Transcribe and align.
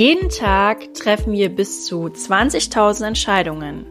Jeden 0.00 0.30
Tag 0.30 0.94
treffen 0.94 1.34
wir 1.34 1.50
bis 1.50 1.84
zu 1.84 2.06
20.000 2.06 3.08
Entscheidungen. 3.08 3.84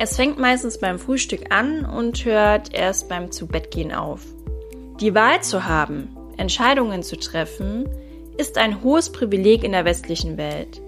Es 0.00 0.16
fängt 0.16 0.36
meistens 0.36 0.78
beim 0.78 0.98
Frühstück 0.98 1.54
an 1.54 1.84
und 1.84 2.24
hört 2.24 2.74
erst 2.74 3.08
beim 3.08 3.30
Zubettgehen 3.30 3.92
auf. 3.92 4.22
Die 4.98 5.14
Wahl 5.14 5.44
zu 5.44 5.64
haben, 5.64 6.08
Entscheidungen 6.38 7.04
zu 7.04 7.16
treffen, 7.16 7.88
ist 8.36 8.58
ein 8.58 8.82
hohes 8.82 9.12
Privileg 9.12 9.62
in 9.62 9.70
der 9.70 9.84
westlichen 9.84 10.36
Welt. 10.38 10.82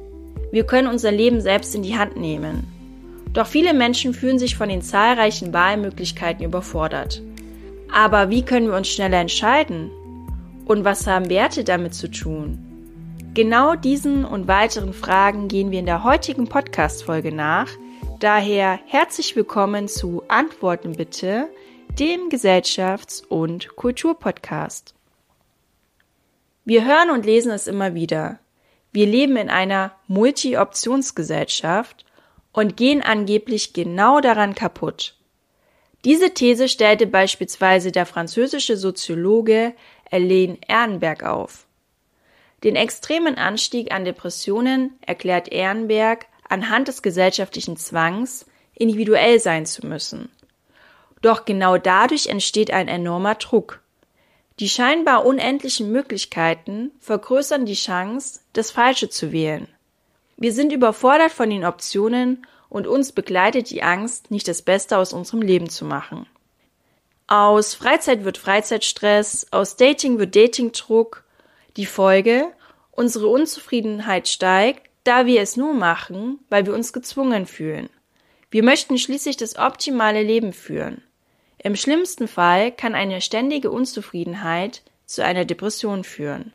Wir 0.51 0.65
können 0.65 0.89
unser 0.89 1.13
Leben 1.13 1.41
selbst 1.41 1.73
in 1.77 1.85
die 1.85 1.97
Hand 1.97 2.17
nehmen. 2.17 2.67
Doch 3.33 3.47
viele 3.47 3.73
Menschen 3.73 4.15
fühlen 4.15 4.41
sich 4.41 4.57
von 4.57 4.69
den 4.69 4.83
zahlreichen 4.83 5.53
Wahlmöglichkeiten 5.53 6.45
überfordert. 6.45 7.23
Aber 7.93 8.31
wie 8.31 8.43
können 8.43 8.67
wir 8.67 8.77
uns 8.77 8.89
schneller 8.89 9.21
entscheiden? 9.21 9.93
Und 10.65 10.85
was 10.85 11.07
haben 11.07 11.31
Werte 11.31 11.63
damit 11.63 11.95
zu 11.95 12.11
tun? 12.11 12.66
Genau 13.37 13.75
diesen 13.75 14.25
und 14.25 14.49
weiteren 14.49 14.95
Fragen 14.95 15.49
gehen 15.49 15.71
wir 15.71 15.81
in 15.81 15.85
der 15.85 16.05
heutigen 16.05 16.49
Podcast-Folge 16.49 17.33
nach. 17.33 17.69
Daher 18.19 18.81
herzlich 18.87 19.37
willkommen 19.37 19.89
zu 19.89 20.23
Antworten 20.29 20.97
bitte, 20.97 21.47
dem 21.99 22.31
Gesellschafts- 22.31 23.23
und 23.23 23.77
Kulturpodcast. 23.77 24.95
Wir 26.65 26.87
hören 26.87 27.11
und 27.11 27.27
lesen 27.27 27.53
es 27.53 27.67
immer 27.67 27.95
wieder. 27.95 28.39
Wir 28.91 29.05
leben 29.05 29.37
in 29.37 29.51
einer 29.51 29.93
Multi-Optionsgesellschaft 30.07 32.07
und 32.55 32.79
gehen 32.79 33.03
angeblich 33.03 33.75
genau 33.75 34.23
daran 34.23 34.55
kaputt. 34.55 35.15
Diese 36.07 36.33
These 36.33 36.71
stellte 36.71 37.07
beispielsweise 37.07 37.93
der 37.93 38.07
französische 38.07 38.79
Soziologe 38.79 39.75
Alain 40.11 40.57
Ehrenberg 40.67 41.23
auf. 41.23 41.66
Den 42.67 42.75
extremen 42.75 43.39
Anstieg 43.39 43.93
an 43.93 44.05
Depressionen 44.05 44.99
erklärt 45.01 45.53
Ehrenberg 45.53 46.27
anhand 46.49 46.89
des 46.89 47.01
gesellschaftlichen 47.01 47.77
Zwangs, 47.77 48.45
individuell 48.75 49.39
sein 49.39 49.67
zu 49.67 49.87
müssen. 49.87 50.31
Doch 51.23 51.45
genau 51.45 51.79
dadurch 51.79 52.27
entsteht 52.27 52.73
ein 52.73 52.89
enormer 52.89 53.37
Druck. 53.37 53.83
Die 54.59 54.69
scheinbar 54.69 55.25
unendlichen 55.25 55.93
Möglichkeiten 55.93 56.91
vergrößern 56.99 57.67
die 57.67 57.75
Chance, 57.75 58.41
das 58.53 58.73
Falsche 58.73 59.09
zu 59.09 59.31
wählen. 59.31 59.69
Wir 60.37 60.53
sind 60.53 60.73
überfordert 60.73 61.31
von 61.31 61.49
den 61.49 61.65
Optionen 61.65 62.49
und 62.69 62.89
uns 62.89 63.13
begleitet 63.13 63.71
die 63.71 63.85
Angst, 63.85 64.33
nicht 64.33 64.49
das 64.49 64.63
Beste 64.63 64.99
aus 64.99 65.13
unserem 65.13 65.41
Leben 65.41 65.71
zu 65.71 65.85
machen. 65.85 66.27
Aus 67.29 67.75
Freizeit 67.75 68.25
wird 68.25 68.39
Freizeitstress, 68.39 69.47
aus 69.53 69.77
Dating 69.77 70.19
wird 70.19 70.35
Datingdruck, 70.35 71.23
die 71.77 71.87
Folge, 71.87 72.53
unsere 72.97 73.29
Unzufriedenheit 73.29 74.29
steigt, 74.29 74.89
da 75.05 75.27
wir 75.27 75.41
es 75.41 75.57
nur 75.57 75.75
machen, 75.75 76.41
weil 76.51 76.67
wir 76.67 76.75
uns 76.75 76.93
gezwungen 76.93 77.47
fühlen. 77.47 77.89
Wir 78.51 78.63
möchten 78.63 78.99
schließlich 78.99 79.37
das 79.37 79.57
optimale 79.57 80.23
Leben 80.23 80.53
führen. 80.53 81.03
Im 81.59 81.77
schlimmsten 81.77 82.29
Fall 82.29 82.73
kann 82.73 82.95
eine 82.95 83.21
ständige 83.21 83.71
Unzufriedenheit 83.71 84.83
zu 85.05 85.25
einer 85.25 85.45
Depression 85.45 86.05
führen. 86.05 86.53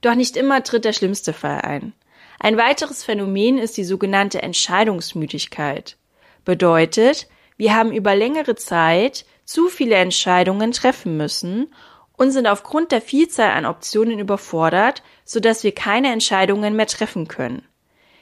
Doch 0.00 0.14
nicht 0.14 0.36
immer 0.36 0.62
tritt 0.62 0.84
der 0.84 0.92
schlimmste 0.92 1.32
Fall 1.32 1.60
ein. 1.60 1.92
Ein 2.38 2.56
weiteres 2.56 3.04
Phänomen 3.04 3.58
ist 3.58 3.76
die 3.76 3.84
sogenannte 3.84 4.42
Entscheidungsmüdigkeit. 4.42 5.96
Bedeutet, 6.44 7.28
wir 7.58 7.74
haben 7.74 7.92
über 7.92 8.14
längere 8.14 8.54
Zeit 8.54 9.26
zu 9.44 9.68
viele 9.68 9.96
Entscheidungen 9.96 10.72
treffen 10.72 11.16
müssen 11.16 11.72
und 12.20 12.32
sind 12.32 12.46
aufgrund 12.46 12.92
der 12.92 13.00
Vielzahl 13.00 13.52
an 13.52 13.64
Optionen 13.64 14.18
überfordert, 14.18 15.02
sodass 15.24 15.64
wir 15.64 15.72
keine 15.72 16.12
Entscheidungen 16.12 16.76
mehr 16.76 16.86
treffen 16.86 17.28
können. 17.28 17.62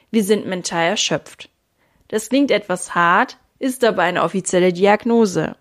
Wir 0.09 0.23
sind 0.23 0.45
mental 0.45 0.87
erschöpft. 0.87 1.49
Das 2.07 2.29
klingt 2.29 2.49
etwas 2.49 2.95
hart, 2.95 3.35
ist 3.59 3.83
aber 3.83 4.03
eine 4.03 4.23
offizielle 4.23 4.71
Diagnose. 4.71 5.57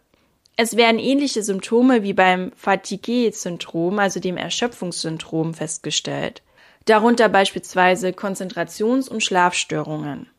Es 0.57 0.77
werden 0.77 1.01
ähnliche 1.01 1.43
Symptome 1.43 2.05
wie 2.05 2.13
beim 2.13 2.53
Fatigue-Syndrom, 2.55 3.99
also 3.99 4.21
dem 4.21 4.37
Erschöpfungssyndrom, 4.37 5.53
festgestellt. 5.53 6.43
Darunter 6.85 7.29
beispielsweise 7.29 8.11
Konzentrations- 8.11 9.09
und 9.09 9.25
Schlafstörungen. 9.25 10.31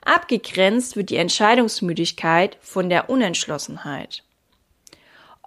Abgegrenzt 0.00 0.96
wird 0.96 1.10
die 1.10 1.16
Entscheidungsmüdigkeit 1.16 2.56
von 2.62 2.88
der 2.88 3.10
Unentschlossenheit. 3.10 4.24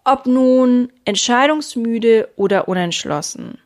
Ob 0.07 0.27
nun 0.27 0.93
entscheidungsmüde 1.03 2.29
oder 2.35 2.67
unentschlossen. 2.67 3.57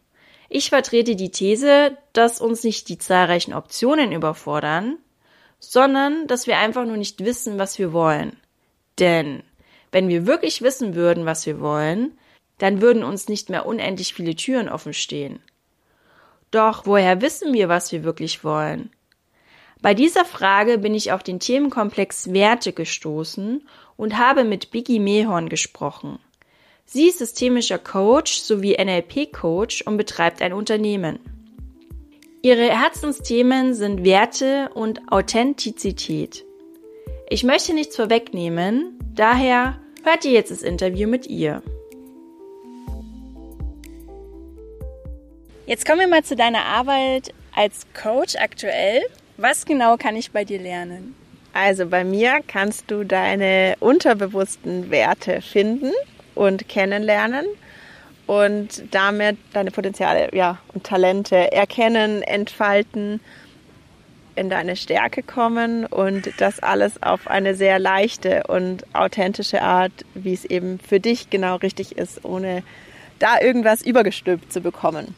Ich 0.48 0.70
vertrete 0.70 1.18
die 1.18 1.32
These, 1.32 1.98
dass 2.14 2.40
uns 2.40 2.64
nicht 2.64 2.88
die 2.88 2.98
zahlreichen 2.98 3.54
Optionen 3.54 4.14
überfordern, 4.14 4.98
sondern 5.60 6.28
dass 6.28 6.48
wir 6.48 6.58
einfach 6.58 6.86
nur 6.86 6.96
nicht 6.96 7.26
wissen, 7.26 7.60
was 7.60 7.78
wir 7.78 7.92
wollen. 7.92 8.38
Denn 9.00 9.44
wenn 9.92 10.08
wir 10.08 10.26
wirklich 10.26 10.62
wissen 10.62 10.96
würden, 10.96 11.26
was 11.26 11.46
wir 11.46 11.60
wollen, 11.60 12.18
dann 12.58 12.82
würden 12.82 13.04
uns 13.04 13.28
nicht 13.28 13.50
mehr 13.50 13.66
unendlich 13.66 14.14
viele 14.14 14.34
Türen 14.34 14.70
offen 14.70 14.94
stehen. 14.94 15.42
Doch 16.52 16.86
woher 16.86 17.22
wissen 17.22 17.54
wir, 17.54 17.68
was 17.68 17.92
wir 17.92 18.06
wirklich 18.06 18.46
wollen? 18.46 18.92
Bei 19.82 19.94
dieser 19.94 20.24
Frage 20.24 20.78
bin 20.78 20.96
ich 20.96 21.12
auf 21.12 21.22
den 21.22 21.42
Themenkomplex 21.42 22.32
Werte 22.32 22.72
gestoßen 22.72 23.68
und 23.98 24.18
habe 24.18 24.46
mit 24.46 24.72
Biggie 24.72 25.00
Mehorn 25.00 25.50
gesprochen. 25.50 26.20
Sie 26.92 27.10
ist 27.10 27.20
systemischer 27.20 27.78
Coach 27.78 28.42
sowie 28.42 28.76
NLP-Coach 28.84 29.84
und 29.84 29.98
betreibt 29.98 30.42
ein 30.42 30.54
Unternehmen. 30.54 31.20
Ihre 32.42 32.64
Herzensthemen 32.64 33.76
sind 33.76 34.04
Werte 34.04 34.72
und 34.74 35.00
Authentizität. 35.12 36.46
Ich 37.30 37.44
möchte 37.44 37.76
nichts 37.76 37.96
vorwegnehmen, 37.96 38.98
daher 39.14 39.80
hört 40.04 40.26
ihr 40.26 40.32
jetzt 40.32 40.50
das 40.50 40.64
Interview 40.64 41.08
mit 41.08 41.28
ihr. 41.28 41.62
Jetzt 45.68 45.86
kommen 45.86 46.00
wir 46.00 46.08
mal 46.08 46.24
zu 46.24 46.36
deiner 46.36 46.66
Arbeit 46.66 47.36
als 47.56 47.86
Coach 47.94 48.36
aktuell. 48.36 49.04
Was 49.38 49.68
genau 49.68 49.96
kann 49.98 50.16
ich 50.16 50.32
bei 50.32 50.44
dir 50.44 50.60
lernen? 50.60 51.14
Also 51.54 51.86
bei 51.86 52.04
mir 52.04 52.40
kannst 52.48 52.90
du 52.90 53.04
deine 53.04 53.76
unterbewussten 53.80 54.90
Werte 54.90 55.44
finden 55.44 55.92
und 56.40 56.70
kennenlernen 56.70 57.46
und 58.26 58.84
damit 58.92 59.38
deine 59.52 59.72
Potenziale 59.72 60.30
ja, 60.34 60.58
und 60.74 60.86
Talente 60.86 61.52
erkennen, 61.52 62.22
entfalten, 62.24 63.20
in 64.36 64.50
deine 64.50 64.78
Stärke 64.78 65.22
kommen 65.22 65.86
und 65.86 66.32
das 66.38 66.62
alles 66.62 67.04
auf 67.04 67.28
eine 67.28 67.56
sehr 67.56 67.78
leichte 67.78 68.44
und 68.48 68.86
authentische 68.96 69.62
Art, 69.62 69.92
wie 70.14 70.32
es 70.32 70.46
eben 70.46 70.80
für 70.80 71.02
dich 71.02 71.30
genau 71.30 71.58
richtig 71.58 71.98
ist, 71.98 72.24
ohne 72.24 72.64
da 73.20 73.42
irgendwas 73.42 73.82
übergestülpt 73.82 74.54
zu 74.54 74.62
bekommen. 74.62 75.14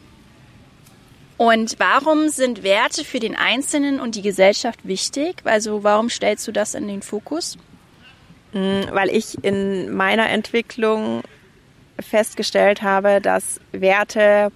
Und 1.38 1.76
warum 1.78 2.30
sind 2.30 2.64
Werte 2.64 3.04
für 3.04 3.20
den 3.20 3.36
Einzelnen 3.36 4.00
und 4.00 4.16
die 4.16 4.24
Gesellschaft 4.24 4.80
wichtig? 4.88 5.36
Also 5.44 5.84
warum 5.84 6.10
stellst 6.10 6.48
du 6.48 6.52
das 6.52 6.74
in 6.74 6.88
den 6.88 7.04
Fokus? 7.04 7.60
Mm, 8.54 8.82
weil 8.92 9.10
ich 9.10 9.44
in 9.44 9.92
meiner 9.92 10.30
Entwicklung 10.30 11.22
festgestellt 12.00 12.82
habe, 12.82 13.22
dass 13.22 13.60
Werte, 13.72 14.52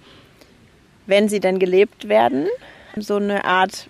wenn 1.06 1.28
sie 1.28 1.40
denn 1.40 1.58
gelebt 1.58 2.08
werden, 2.08 2.46
so 2.96 3.16
eine 3.16 3.44
Art 3.44 3.88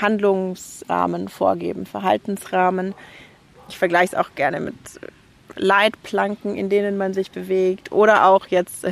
Handlungsrahmen 0.00 1.28
vorgeben, 1.28 1.86
Verhaltensrahmen. 1.86 2.94
Ich 3.68 3.78
vergleiche 3.78 4.14
es 4.14 4.14
auch 4.14 4.34
gerne 4.34 4.60
mit 4.60 4.74
Leitplanken, 5.56 6.56
in 6.56 6.68
denen 6.68 6.96
man 6.96 7.14
sich 7.14 7.30
bewegt 7.30 7.90
oder 7.90 8.26
auch 8.26 8.46
jetzt 8.46 8.86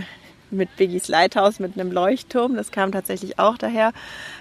mit 0.56 0.76
Biggies 0.76 1.08
Lighthouse 1.08 1.60
mit 1.60 1.78
einem 1.78 1.92
Leuchtturm. 1.92 2.56
Das 2.56 2.70
kam 2.70 2.92
tatsächlich 2.92 3.38
auch 3.38 3.58
daher, 3.58 3.92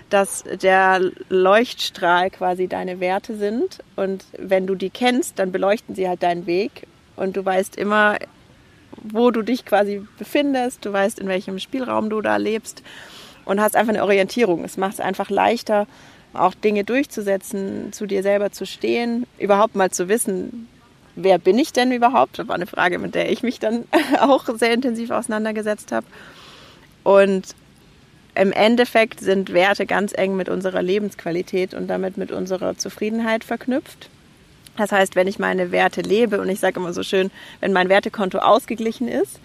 dass 0.10 0.44
der 0.62 1.02
Leuchtstrahl 1.30 2.30
quasi 2.30 2.68
deine 2.68 3.00
Werte 3.00 3.36
sind. 3.38 3.80
Und 3.96 4.26
wenn 4.38 4.68
du 4.68 4.76
die 4.76 4.90
kennst, 4.90 5.40
dann 5.40 5.52
beleuchten 5.52 5.96
sie 5.96 6.08
halt 6.08 6.24
deinen 6.24 6.46
Weg. 6.46 6.88
Und 7.16 7.38
du 7.38 7.46
weißt 7.46 7.76
immer, 7.76 8.18
wo 9.04 9.32
du 9.32 9.42
dich 9.42 9.66
quasi 9.66 10.02
befindest. 10.18 10.86
Du 10.86 10.92
weißt, 10.92 11.20
in 11.20 11.28
welchem 11.28 11.60
Spielraum 11.60 12.10
du 12.10 12.22
da 12.22 12.38
lebst. 12.38 12.84
Und 13.46 13.62
hast 13.62 13.76
einfach 13.76 13.94
eine 13.94 14.04
Orientierung. 14.04 14.64
Es 14.64 14.78
macht 14.78 14.94
es 14.94 15.00
einfach 15.00 15.30
leichter, 15.30 15.88
auch 16.34 16.54
Dinge 16.54 16.84
durchzusetzen, 16.84 17.94
zu 17.94 18.06
dir 18.06 18.24
selber 18.24 18.52
zu 18.52 18.66
stehen, 18.66 19.26
überhaupt 19.38 19.76
mal 19.76 19.92
zu 19.92 20.10
wissen, 20.10 20.68
wer 21.16 21.38
bin 21.40 21.58
ich 21.58 21.74
denn 21.74 21.92
überhaupt? 21.92 22.40
Das 22.40 22.48
war 22.48 22.56
eine 22.56 22.68
Frage, 22.68 23.00
mit 23.00 23.16
der 23.16 23.32
ich 23.32 23.44
mich 23.44 23.60
dann 23.60 23.86
auch 24.20 24.46
sehr 24.58 24.74
intensiv 24.74 25.12
auseinandergesetzt 25.12 25.92
habe. 25.92 26.06
Und 27.04 27.56
im 28.36 28.52
Endeffekt 28.52 29.22
sind 29.22 29.54
Werte 29.54 29.86
ganz 29.86 30.14
eng 30.14 30.36
mit 30.36 30.50
unserer 30.50 30.82
Lebensqualität 30.82 31.74
und 31.74 31.88
damit 31.88 32.18
mit 32.18 32.32
unserer 32.32 32.78
Zufriedenheit 32.78 33.44
verknüpft. 33.44 34.10
Das 34.78 34.92
heißt, 34.92 35.16
wenn 35.16 35.28
ich 35.28 35.40
meine 35.40 35.72
Werte 35.72 36.02
lebe 36.02 36.42
und 36.42 36.50
ich 36.50 36.60
sage 36.60 36.80
immer 36.80 36.92
so 36.92 37.04
schön, 37.04 37.32
wenn 37.62 37.72
mein 37.72 37.88
Wertekonto 37.88 38.40
ausgeglichen 38.40 39.08
ist, 39.08 39.40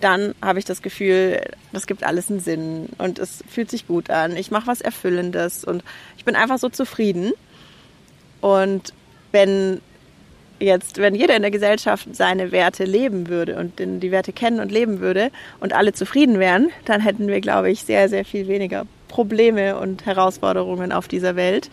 dann 0.00 0.34
habe 0.42 0.58
ich 0.58 0.64
das 0.64 0.82
Gefühl, 0.82 1.40
das 1.72 1.86
gibt 1.86 2.02
alles 2.02 2.28
einen 2.28 2.40
Sinn 2.40 2.88
und 2.98 3.20
es 3.20 3.44
fühlt 3.48 3.70
sich 3.70 3.86
gut 3.86 4.10
an. 4.10 4.36
Ich 4.36 4.50
mache 4.50 4.66
was 4.66 4.80
Erfüllendes 4.80 5.62
und 5.62 5.84
ich 6.16 6.24
bin 6.24 6.34
einfach 6.34 6.58
so 6.58 6.68
zufrieden. 6.68 7.32
Und 8.40 8.92
wenn 9.30 9.80
jetzt, 10.60 10.98
wenn 10.98 11.14
jeder 11.14 11.36
in 11.36 11.42
der 11.42 11.50
Gesellschaft 11.50 12.14
seine 12.14 12.52
Werte 12.52 12.84
leben 12.84 13.28
würde 13.28 13.56
und 13.56 13.78
die 13.78 14.10
Werte 14.10 14.32
kennen 14.32 14.60
und 14.60 14.72
leben 14.72 15.00
würde 15.00 15.30
und 15.60 15.72
alle 15.72 15.92
zufrieden 15.92 16.38
wären, 16.38 16.70
dann 16.84 17.00
hätten 17.00 17.28
wir, 17.28 17.40
glaube 17.40 17.70
ich, 17.70 17.82
sehr, 17.82 18.08
sehr 18.08 18.24
viel 18.24 18.48
weniger 18.48 18.86
Probleme 19.08 19.78
und 19.78 20.06
Herausforderungen 20.06 20.92
auf 20.92 21.08
dieser 21.08 21.36
Welt, 21.36 21.70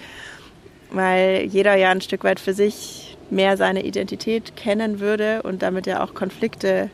weil 0.92 1.46
jeder 1.46 1.76
ja 1.76 1.90
ein 1.92 2.02
Stück 2.02 2.24
weit 2.24 2.40
für 2.40 2.54
sich 2.54 3.18
mehr 3.30 3.58
seine 3.58 3.84
Identität 3.84 4.56
kennen 4.56 5.00
würde 5.00 5.42
und 5.44 5.62
damit 5.62 5.86
ja 5.86 6.04
auch 6.04 6.14
Konflikte 6.14 6.90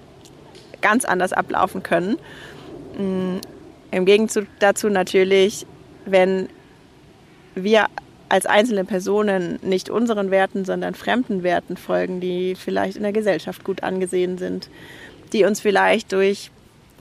ganz 0.81 1.05
anders 1.05 1.33
ablaufen 1.33 1.81
können. 1.81 2.17
Mm, 2.97 3.38
Im 3.91 4.05
Gegenzug 4.05 4.45
dazu 4.59 4.89
natürlich, 4.89 5.65
wenn 6.05 6.49
wir 7.55 7.88
als 8.30 8.45
einzelne 8.45 8.86
Personen 8.86 9.60
nicht 9.62 9.89
unseren 9.89 10.31
Werten, 10.31 10.66
sondern 10.66 10.95
fremden 10.95 11.44
Werten 11.44 11.77
folgen, 11.77 12.19
die 12.19 12.56
vielleicht 12.56 12.98
in 12.98 13.04
der 13.04 13.13
Gesellschaft 13.13 13.63
gut 13.63 13.83
angesehen 13.83 14.38
sind, 14.38 14.69
die 15.33 15.45
uns 15.45 15.62
vielleicht 15.62 16.12
durch 16.12 16.51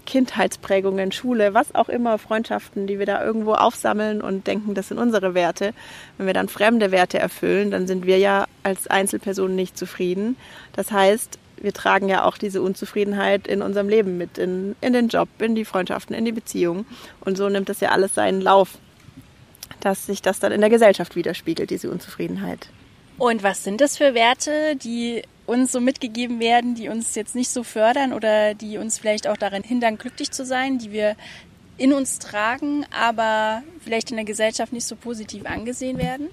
Kindheitsprägungen, 0.06 1.12
Schule, 1.12 1.54
was 1.54 1.74
auch 1.74 1.88
immer, 1.88 2.18
Freundschaften, 2.18 2.86
die 2.86 2.98
wir 2.98 3.06
da 3.06 3.24
irgendwo 3.24 3.54
aufsammeln 3.54 4.20
und 4.20 4.46
denken, 4.46 4.74
das 4.74 4.88
sind 4.88 4.98
unsere 4.98 5.34
Werte. 5.34 5.72
Wenn 6.18 6.26
wir 6.26 6.34
dann 6.34 6.48
fremde 6.48 6.90
Werte 6.90 7.18
erfüllen, 7.18 7.70
dann 7.70 7.86
sind 7.86 8.06
wir 8.06 8.18
ja 8.18 8.46
als 8.62 8.86
Einzelpersonen 8.86 9.56
nicht 9.56 9.78
zufrieden. 9.78 10.36
Das 10.74 10.92
heißt, 10.92 11.38
wir 11.56 11.72
tragen 11.72 12.08
ja 12.08 12.24
auch 12.24 12.36
diese 12.36 12.60
Unzufriedenheit 12.60 13.46
in 13.46 13.62
unserem 13.62 13.88
Leben 13.88 14.18
mit, 14.18 14.36
in, 14.36 14.76
in 14.80 14.92
den 14.92 15.08
Job, 15.08 15.28
in 15.38 15.54
die 15.54 15.64
Freundschaften, 15.64 16.14
in 16.14 16.24
die 16.24 16.32
Beziehungen. 16.32 16.84
Und 17.20 17.38
so 17.38 17.48
nimmt 17.48 17.68
das 17.68 17.80
ja 17.80 17.90
alles 17.90 18.14
seinen 18.14 18.40
Lauf 18.40 18.78
dass 19.84 20.06
sich 20.06 20.22
das 20.22 20.40
dann 20.40 20.52
in 20.52 20.60
der 20.60 20.70
Gesellschaft 20.70 21.14
widerspiegelt, 21.16 21.70
diese 21.70 21.90
Unzufriedenheit. 21.90 22.68
Und 23.18 23.42
was 23.42 23.62
sind 23.62 23.80
das 23.80 23.96
für 23.96 24.14
Werte, 24.14 24.76
die 24.76 25.22
uns 25.46 25.72
so 25.72 25.80
mitgegeben 25.80 26.40
werden, 26.40 26.74
die 26.74 26.88
uns 26.88 27.14
jetzt 27.14 27.34
nicht 27.34 27.50
so 27.50 27.62
fördern 27.62 28.12
oder 28.12 28.54
die 28.54 28.78
uns 28.78 28.98
vielleicht 28.98 29.28
auch 29.28 29.36
daran 29.36 29.62
hindern, 29.62 29.98
glücklich 29.98 30.30
zu 30.30 30.44
sein, 30.44 30.78
die 30.78 30.90
wir 30.90 31.16
in 31.76 31.92
uns 31.92 32.18
tragen, 32.18 32.86
aber 32.90 33.62
vielleicht 33.80 34.10
in 34.10 34.16
der 34.16 34.24
Gesellschaft 34.24 34.72
nicht 34.72 34.86
so 34.86 34.96
positiv 34.96 35.44
angesehen 35.46 35.98
werden? 35.98 36.28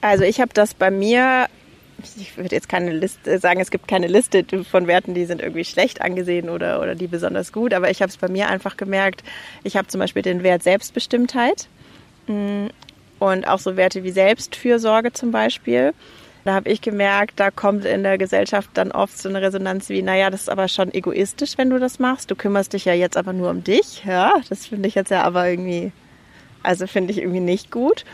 Also 0.00 0.24
ich 0.24 0.40
habe 0.40 0.52
das 0.52 0.74
bei 0.74 0.90
mir, 0.90 1.46
ich 2.16 2.36
würde 2.36 2.54
jetzt 2.54 2.68
keine 2.68 2.92
Liste 2.92 3.38
sagen, 3.38 3.60
es 3.60 3.70
gibt 3.70 3.88
keine 3.88 4.06
Liste 4.06 4.44
von 4.70 4.86
Werten, 4.86 5.14
die 5.14 5.24
sind 5.24 5.40
irgendwie 5.40 5.64
schlecht 5.64 6.02
angesehen 6.02 6.50
oder, 6.50 6.80
oder 6.80 6.94
die 6.94 7.06
besonders 7.06 7.52
gut, 7.52 7.72
aber 7.72 7.90
ich 7.90 8.02
habe 8.02 8.10
es 8.10 8.16
bei 8.16 8.28
mir 8.28 8.48
einfach 8.48 8.76
gemerkt, 8.76 9.24
ich 9.64 9.76
habe 9.76 9.88
zum 9.88 10.00
Beispiel 10.00 10.22
den 10.22 10.42
Wert 10.42 10.62
Selbstbestimmtheit. 10.62 11.68
Und 12.28 13.48
auch 13.48 13.58
so 13.58 13.76
Werte 13.76 14.04
wie 14.04 14.10
Selbstfürsorge 14.10 15.12
zum 15.12 15.30
Beispiel. 15.30 15.92
Da 16.44 16.54
habe 16.54 16.70
ich 16.70 16.80
gemerkt, 16.80 17.40
da 17.40 17.50
kommt 17.50 17.84
in 17.84 18.02
der 18.04 18.16
Gesellschaft 18.16 18.70
dann 18.74 18.92
oft 18.92 19.18
so 19.18 19.28
eine 19.28 19.42
Resonanz 19.42 19.88
wie, 19.88 20.02
naja, 20.02 20.30
das 20.30 20.42
ist 20.42 20.48
aber 20.48 20.68
schon 20.68 20.94
egoistisch, 20.94 21.58
wenn 21.58 21.68
du 21.68 21.78
das 21.78 21.98
machst. 21.98 22.30
Du 22.30 22.36
kümmerst 22.36 22.72
dich 22.72 22.84
ja 22.84 22.94
jetzt 22.94 23.16
aber 23.16 23.32
nur 23.32 23.50
um 23.50 23.64
dich. 23.64 24.04
Ja, 24.06 24.34
das 24.48 24.66
finde 24.66 24.88
ich 24.88 24.94
jetzt 24.94 25.10
ja 25.10 25.24
aber 25.24 25.48
irgendwie, 25.48 25.92
also 26.62 26.86
finde 26.86 27.12
ich 27.12 27.18
irgendwie 27.18 27.40
nicht 27.40 27.70
gut. 27.70 28.04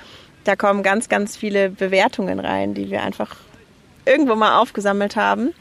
Da 0.45 0.57
kommen 0.57 0.83
ganz, 0.83 1.09
ganz 1.09 1.37
viele 1.37 1.71
Bewertungen 1.71 2.41
rein, 2.41 2.75
die 2.75 2.91
wir 2.91 3.03
einfach 3.03 3.37
irgendwo 4.05 4.35
mal 4.35 4.59
aufgesammelt 4.59 5.17
haben. 5.17 5.53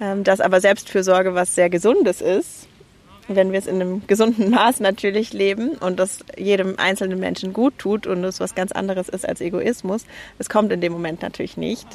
Ähm, 0.00 0.24
dass 0.24 0.40
aber 0.40 0.60
Selbstfürsorge 0.60 1.34
was 1.34 1.54
sehr 1.54 1.70
Gesundes 1.70 2.20
ist 2.20 2.69
wenn 3.36 3.52
wir 3.52 3.58
es 3.58 3.66
in 3.66 3.76
einem 3.76 4.06
gesunden 4.06 4.50
Maß 4.50 4.80
natürlich 4.80 5.32
leben 5.32 5.70
und 5.78 5.98
das 5.98 6.24
jedem 6.36 6.78
einzelnen 6.78 7.18
Menschen 7.18 7.52
gut 7.52 7.78
tut 7.78 8.06
und 8.06 8.24
es 8.24 8.40
was 8.40 8.54
ganz 8.54 8.72
anderes 8.72 9.08
ist 9.08 9.26
als 9.28 9.40
Egoismus, 9.40 10.04
das 10.38 10.48
kommt 10.48 10.72
in 10.72 10.80
dem 10.80 10.92
Moment 10.92 11.22
natürlich 11.22 11.56
nicht. 11.56 11.86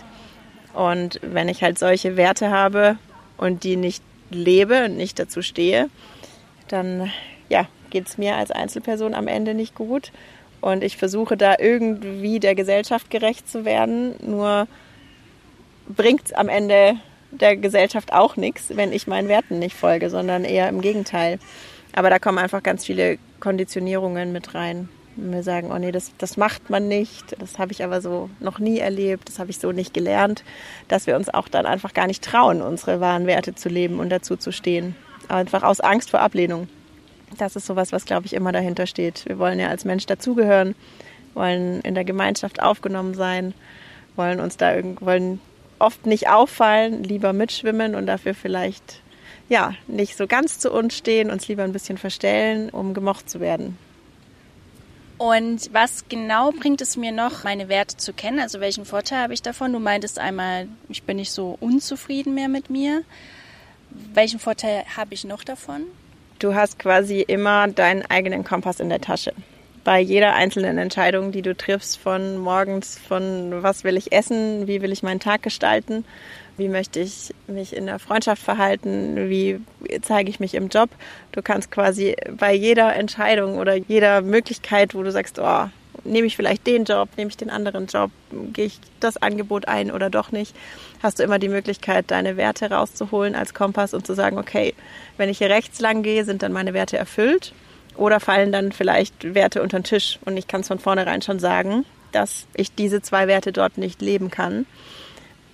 Und 0.73 1.19
wenn 1.21 1.49
ich 1.49 1.63
halt 1.63 1.79
solche 1.79 2.17
Werte 2.17 2.49
habe 2.49 2.97
und 3.37 3.63
die 3.63 3.75
nicht 3.75 4.03
lebe 4.29 4.85
und 4.85 4.97
nicht 4.97 5.19
dazu 5.19 5.41
stehe, 5.41 5.89
dann 6.67 7.11
ja, 7.49 7.67
geht 7.89 8.07
es 8.07 8.17
mir 8.17 8.35
als 8.35 8.51
Einzelperson 8.51 9.13
am 9.13 9.27
Ende 9.27 9.53
nicht 9.53 9.75
gut. 9.75 10.11
Und 10.61 10.83
ich 10.83 10.97
versuche 10.97 11.37
da 11.37 11.55
irgendwie 11.59 12.39
der 12.39 12.55
Gesellschaft 12.55 13.09
gerecht 13.09 13.47
zu 13.49 13.65
werden. 13.65 14.15
Nur 14.25 14.67
bringt 15.87 16.25
es 16.25 16.33
am 16.33 16.49
Ende 16.49 16.95
der 17.41 17.57
Gesellschaft 17.57 18.13
auch 18.13 18.35
nichts, 18.35 18.75
wenn 18.75 18.91
ich 18.91 19.07
meinen 19.07 19.27
Werten 19.27 19.59
nicht 19.59 19.75
folge, 19.75 20.09
sondern 20.09 20.43
eher 20.43 20.69
im 20.69 20.81
Gegenteil. 20.81 21.39
Aber 21.93 22.09
da 22.09 22.19
kommen 22.19 22.37
einfach 22.37 22.63
ganz 22.63 22.85
viele 22.85 23.17
Konditionierungen 23.39 24.31
mit 24.31 24.53
rein. 24.53 24.89
Und 25.17 25.31
wir 25.31 25.43
sagen, 25.43 25.71
oh 25.71 25.77
nee, 25.77 25.91
das, 25.91 26.11
das 26.17 26.35
macht 26.35 26.69
man 26.69 26.87
nicht, 26.87 27.39
das 27.39 27.57
habe 27.57 27.71
ich 27.71 27.83
aber 27.83 28.01
so 28.01 28.29
noch 28.41 28.59
nie 28.59 28.79
erlebt, 28.79 29.29
das 29.29 29.39
habe 29.39 29.49
ich 29.49 29.59
so 29.59 29.71
nicht 29.71 29.93
gelernt, 29.93 30.43
dass 30.89 31.07
wir 31.07 31.15
uns 31.15 31.33
auch 31.33 31.47
dann 31.47 31.65
einfach 31.65 31.93
gar 31.93 32.07
nicht 32.07 32.23
trauen, 32.23 32.61
unsere 32.61 32.99
wahren 32.99 33.25
Werte 33.25 33.55
zu 33.55 33.69
leben 33.69 33.99
und 33.99 34.09
dazu 34.09 34.35
zu 34.35 34.51
stehen. 34.51 34.95
Einfach 35.29 35.63
aus 35.63 35.79
Angst 35.79 36.09
vor 36.09 36.19
Ablehnung. 36.19 36.67
Das 37.37 37.55
ist 37.55 37.65
sowas, 37.65 37.91
was, 37.91 38.05
glaube 38.05 38.25
ich, 38.25 38.33
immer 38.33 38.51
dahinter 38.51 38.87
steht. 38.87 39.25
Wir 39.25 39.39
wollen 39.39 39.59
ja 39.59 39.69
als 39.69 39.85
Mensch 39.85 40.05
dazugehören, 40.05 40.75
wollen 41.33 41.81
in 41.81 41.95
der 41.95 42.03
Gemeinschaft 42.03 42.61
aufgenommen 42.61 43.13
sein, 43.13 43.53
wollen 44.15 44.39
uns 44.39 44.57
da 44.57 44.75
wollen 44.99 45.39
oft 45.85 46.05
nicht 46.07 46.27
auffallen, 46.27 47.03
lieber 47.03 47.31
mitschwimmen 47.31 47.93
und 47.93 48.07
dafür 48.07 48.33
vielleicht 48.33 49.01
ja 49.49 49.73
nicht 49.87 50.17
so 50.17 50.25
ganz 50.25 50.57
zu 50.57 50.71
uns 50.71 50.97
stehen, 50.97 51.29
uns 51.29 51.47
lieber 51.47 51.63
ein 51.63 51.73
bisschen 51.73 51.99
verstellen, 51.99 52.71
um 52.71 52.95
gemocht 52.95 53.29
zu 53.29 53.39
werden. 53.39 53.77
Und 55.17 55.73
was 55.73 56.09
genau 56.09 56.51
bringt 56.51 56.81
es 56.81 56.97
mir 56.97 57.11
noch, 57.11 57.43
meine 57.43 57.69
Werte 57.69 57.95
zu 57.95 58.11
kennen? 58.11 58.39
Also 58.39 58.59
welchen 58.59 58.83
Vorteil 58.83 59.19
habe 59.19 59.33
ich 59.33 59.41
davon? 59.41 59.71
Du 59.71 59.79
meintest 59.79 60.19
einmal, 60.19 60.67
ich 60.89 61.03
bin 61.03 61.17
nicht 61.17 61.31
so 61.31 61.55
unzufrieden 61.61 62.33
mehr 62.33 62.49
mit 62.49 62.69
mir. 62.69 63.03
Welchen 64.13 64.39
Vorteil 64.39 64.83
habe 64.97 65.13
ich 65.13 65.23
noch 65.23 65.43
davon? 65.43 65.83
Du 66.39 66.53
hast 66.53 66.79
quasi 66.79 67.21
immer 67.21 67.67
deinen 67.69 68.01
eigenen 68.07 68.43
Kompass 68.43 68.81
in 68.81 68.89
der 68.89 68.99
Tasche 68.99 69.33
bei 69.85 70.01
jeder 70.01 70.33
einzelnen 70.33 70.79
Entscheidung, 70.79 71.31
die 71.31 71.43
du 71.43 71.55
triffst, 71.55 71.97
von 71.97 72.37
morgens, 72.39 72.99
von 73.07 73.61
was 73.61 73.83
will 73.83 73.95
ich 73.95 74.11
essen, 74.11 74.67
wie 74.67 74.81
will 74.81 74.91
ich 74.91 75.03
meinen 75.03 75.19
Tag 75.19 75.43
gestalten, 75.43 76.03
wie 76.57 76.67
möchte 76.69 76.99
ich 76.99 77.33
mich 77.45 77.73
in 77.75 77.85
der 77.85 77.99
Freundschaft 77.99 78.41
verhalten, 78.41 79.29
wie 79.29 79.61
zeige 80.01 80.31
ich 80.31 80.39
mich 80.39 80.55
im 80.55 80.69
Job. 80.69 80.89
Du 81.31 81.43
kannst 81.43 81.69
quasi 81.69 82.15
bei 82.35 82.51
jeder 82.53 82.95
Entscheidung 82.95 83.59
oder 83.59 83.75
jeder 83.75 84.21
Möglichkeit, 84.21 84.95
wo 84.95 85.03
du 85.03 85.11
sagst, 85.11 85.37
oh, 85.37 85.69
nehme 86.03 86.25
ich 86.25 86.35
vielleicht 86.35 86.65
den 86.65 86.85
Job, 86.85 87.09
nehme 87.15 87.29
ich 87.29 87.37
den 87.37 87.51
anderen 87.51 87.85
Job, 87.85 88.09
gehe 88.53 88.65
ich 88.65 88.79
das 88.99 89.17
Angebot 89.17 89.67
ein 89.67 89.91
oder 89.91 90.09
doch 90.09 90.31
nicht, 90.31 90.55
hast 91.03 91.19
du 91.19 91.23
immer 91.23 91.37
die 91.37 91.49
Möglichkeit, 91.49 92.09
deine 92.09 92.37
Werte 92.37 92.71
rauszuholen 92.71 93.35
als 93.35 93.53
Kompass 93.53 93.93
und 93.93 94.07
zu 94.07 94.15
sagen, 94.15 94.39
okay, 94.39 94.73
wenn 95.17 95.29
ich 95.29 95.37
hier 95.37 95.51
rechts 95.51 95.79
lang 95.79 96.01
gehe, 96.01 96.25
sind 96.25 96.41
dann 96.41 96.53
meine 96.53 96.73
Werte 96.73 96.97
erfüllt 96.97 97.53
oder 97.97 98.19
fallen 98.19 98.51
dann 98.51 98.71
vielleicht 98.71 99.35
Werte 99.35 99.61
unter 99.61 99.79
den 99.79 99.83
Tisch? 99.83 100.19
Und 100.25 100.37
ich 100.37 100.47
kann 100.47 100.61
es 100.61 100.67
von 100.67 100.79
vornherein 100.79 101.21
schon 101.21 101.39
sagen, 101.39 101.85
dass 102.11 102.47
ich 102.55 102.73
diese 102.73 103.01
zwei 103.01 103.27
Werte 103.27 103.51
dort 103.51 103.77
nicht 103.77 104.01
leben 104.01 104.29
kann. 104.29 104.65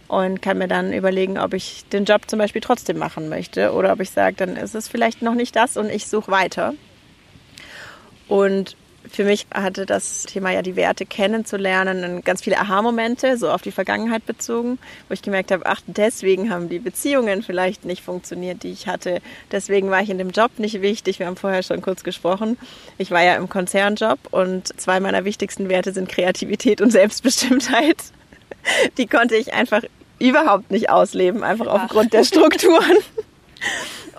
Und 0.07 0.41
kann 0.41 0.57
mir 0.57 0.67
dann 0.67 0.91
überlegen, 0.91 1.37
ob 1.37 1.53
ich 1.53 1.85
den 1.93 2.03
Job 2.03 2.29
zum 2.29 2.37
Beispiel 2.37 2.61
trotzdem 2.61 2.97
machen 2.97 3.29
möchte. 3.29 3.71
Oder 3.71 3.93
ob 3.93 4.01
ich 4.01 4.09
sage, 4.11 4.35
dann 4.35 4.57
ist 4.57 4.75
es 4.75 4.89
vielleicht 4.89 5.21
noch 5.21 5.35
nicht 5.35 5.55
das 5.55 5.77
und 5.77 5.89
ich 5.89 6.07
suche 6.07 6.29
weiter. 6.31 6.73
Und 8.27 8.75
für 9.09 9.23
mich 9.23 9.47
hatte 9.53 9.85
das 9.85 10.23
Thema 10.23 10.51
ja 10.51 10.61
die 10.61 10.75
Werte 10.75 11.05
kennenzulernen 11.05 12.21
ganz 12.23 12.41
viele 12.41 12.59
Aha-Momente, 12.59 13.37
so 13.37 13.49
auf 13.49 13.61
die 13.61 13.71
Vergangenheit 13.71 14.25
bezogen, 14.25 14.79
wo 15.07 15.13
ich 15.13 15.21
gemerkt 15.21 15.51
habe, 15.51 15.65
ach, 15.65 15.81
deswegen 15.87 16.51
haben 16.51 16.69
die 16.69 16.79
Beziehungen 16.79 17.43
vielleicht 17.43 17.85
nicht 17.85 18.03
funktioniert, 18.03 18.63
die 18.63 18.71
ich 18.71 18.87
hatte. 18.87 19.21
Deswegen 19.51 19.89
war 19.89 20.01
ich 20.01 20.09
in 20.09 20.17
dem 20.17 20.29
Job 20.29 20.51
nicht 20.57 20.81
wichtig. 20.81 21.19
Wir 21.19 21.27
haben 21.27 21.35
vorher 21.35 21.63
schon 21.63 21.81
kurz 21.81 22.03
gesprochen. 22.03 22.57
Ich 22.97 23.11
war 23.11 23.23
ja 23.23 23.35
im 23.35 23.49
Konzernjob 23.49 24.19
und 24.31 24.79
zwei 24.79 24.99
meiner 24.99 25.25
wichtigsten 25.25 25.69
Werte 25.69 25.93
sind 25.93 26.09
Kreativität 26.09 26.81
und 26.81 26.91
Selbstbestimmtheit. 26.91 27.97
Die 28.97 29.07
konnte 29.07 29.35
ich 29.35 29.53
einfach 29.53 29.81
überhaupt 30.19 30.71
nicht 30.71 30.89
ausleben, 30.89 31.43
einfach 31.43 31.67
ach. 31.67 31.83
aufgrund 31.83 32.13
der 32.13 32.23
Strukturen. 32.23 32.97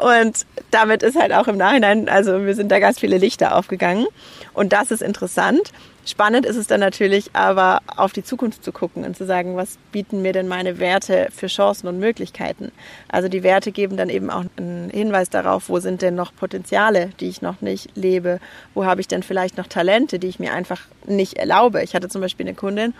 Und 0.01 0.47
damit 0.71 1.03
ist 1.03 1.21
halt 1.21 1.33
auch 1.33 1.49
im 1.49 1.57
Nachhinein, 1.57 2.09
also 2.09 2.45
wir 2.45 2.55
sind 2.55 2.71
da 2.71 2.79
ganz 2.79 2.99
viele 2.99 3.19
Lichter 3.19 3.57
aufgegangen. 3.57 4.07
Und 4.55 4.73
das 4.73 4.91
ist 4.91 5.03
interessant. 5.03 5.73
Spannend 6.05 6.47
ist 6.47 6.57
es 6.57 6.67
dann 6.67 6.81
natürlich 6.81 7.31
aber 7.33 7.81
auf 7.87 8.13
die 8.13 8.25
Zukunft 8.25 8.65
zu 8.65 8.73
gucken 8.73 9.05
und 9.05 9.17
zu 9.17 9.25
sagen, 9.25 9.55
was 9.55 9.79
bieten 9.93 10.21
mir 10.21 10.33
denn 10.33 10.49
meine 10.49 10.81
Werte 10.81 11.29
für 11.31 11.47
Chancen 11.47 11.87
und 11.87 12.01
Möglichkeiten? 12.01 12.73
Also 13.09 13.29
die 13.29 13.45
Werte 13.45 13.71
geben 13.71 13.97
dann 13.97 14.09
eben 14.09 14.29
auch 14.29 14.45
einen 14.57 14.91
Hinweis 14.91 15.31
darauf, 15.31 15.69
wo 15.69 15.79
sind 15.79 16.03
denn 16.03 16.17
noch 16.17 16.35
Potenziale, 16.35 17.11
die 17.21 17.29
ich 17.29 17.41
noch 17.41 17.61
nicht 17.61 17.97
lebe? 17.97 18.41
Wo 18.75 18.85
habe 18.85 19.01
ich 19.01 19.07
denn 19.07 19.23
vielleicht 19.23 19.57
noch 19.59 19.69
Talente, 19.69 20.19
die 20.19 20.27
ich 20.27 20.41
mir 20.41 20.53
einfach 20.53 20.81
nicht 21.07 21.35
erlaube? 21.35 21.85
Ich 21.85 21.95
hatte 21.95 22.09
zum 22.09 22.21
Beispiel 22.21 22.47
eine 22.47 22.57
Kundin, 22.57 22.95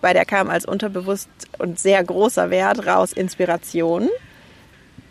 bei 0.00 0.12
der 0.12 0.24
kam 0.24 0.48
als 0.48 0.64
unterbewusst 0.64 1.28
und 1.58 1.80
sehr 1.80 2.04
großer 2.04 2.50
Wert 2.50 2.86
raus 2.86 3.12
Inspiration 3.12 4.08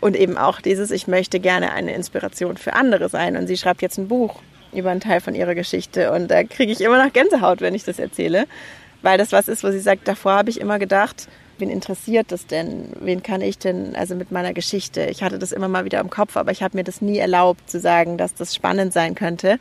Und 0.04 0.16
eben 0.16 0.36
auch 0.36 0.60
dieses, 0.60 0.90
ich 0.90 1.06
möchte 1.06 1.40
gerne 1.40 1.72
eine 1.72 1.94
Inspiration 1.94 2.58
für 2.58 2.74
andere 2.74 3.08
sein. 3.08 3.38
Und 3.38 3.46
sie 3.46 3.56
schreibt 3.56 3.80
jetzt 3.80 3.96
ein 3.96 4.06
Buch 4.06 4.42
über 4.70 4.90
einen 4.90 5.00
Teil 5.00 5.22
von 5.22 5.34
ihrer 5.34 5.54
Geschichte. 5.54 6.12
Und 6.12 6.30
da 6.30 6.44
kriege 6.44 6.70
ich 6.72 6.82
immer 6.82 7.02
noch 7.02 7.10
Gänsehaut, 7.10 7.62
wenn 7.62 7.74
ich 7.74 7.84
das 7.84 7.98
erzähle. 7.98 8.44
Weil 9.00 9.16
das 9.16 9.32
was 9.32 9.48
ist, 9.48 9.64
wo 9.64 9.70
sie 9.70 9.80
sagt, 9.80 10.06
davor 10.06 10.32
habe 10.32 10.50
ich 10.50 10.60
immer 10.60 10.78
gedacht, 10.78 11.26
wen 11.56 11.70
interessiert 11.70 12.32
das 12.32 12.46
denn? 12.46 12.90
Wen 13.00 13.22
kann 13.22 13.40
ich 13.40 13.56
denn, 13.56 13.96
also 13.96 14.14
mit 14.14 14.30
meiner 14.30 14.52
Geschichte? 14.52 15.06
Ich 15.06 15.22
hatte 15.22 15.38
das 15.38 15.52
immer 15.52 15.68
mal 15.68 15.86
wieder 15.86 16.00
im 16.00 16.10
Kopf, 16.10 16.36
aber 16.36 16.52
ich 16.52 16.62
habe 16.62 16.76
mir 16.76 16.84
das 16.84 17.00
nie 17.00 17.16
erlaubt 17.16 17.70
zu 17.70 17.80
sagen, 17.80 18.18
dass 18.18 18.34
das 18.34 18.54
spannend 18.54 18.92
sein 18.92 19.14
könnte. 19.14 19.58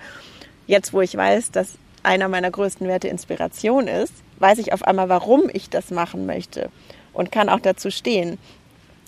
Jetzt, 0.68 0.92
wo 0.92 1.00
ich 1.00 1.16
weiß, 1.16 1.52
dass 1.52 1.76
einer 2.04 2.28
meiner 2.28 2.52
größten 2.52 2.86
Werte 2.86 3.08
Inspiration 3.08 3.88
ist, 3.88 4.14
weiß 4.40 4.58
ich 4.58 4.74
auf 4.74 4.84
einmal, 4.84 5.08
warum 5.08 5.44
ich 5.54 5.70
das 5.70 5.90
machen 5.90 6.26
möchte 6.26 6.70
und 7.14 7.32
kann 7.32 7.48
auch 7.48 7.62
dazu 7.62 7.90
stehen. 7.92 8.38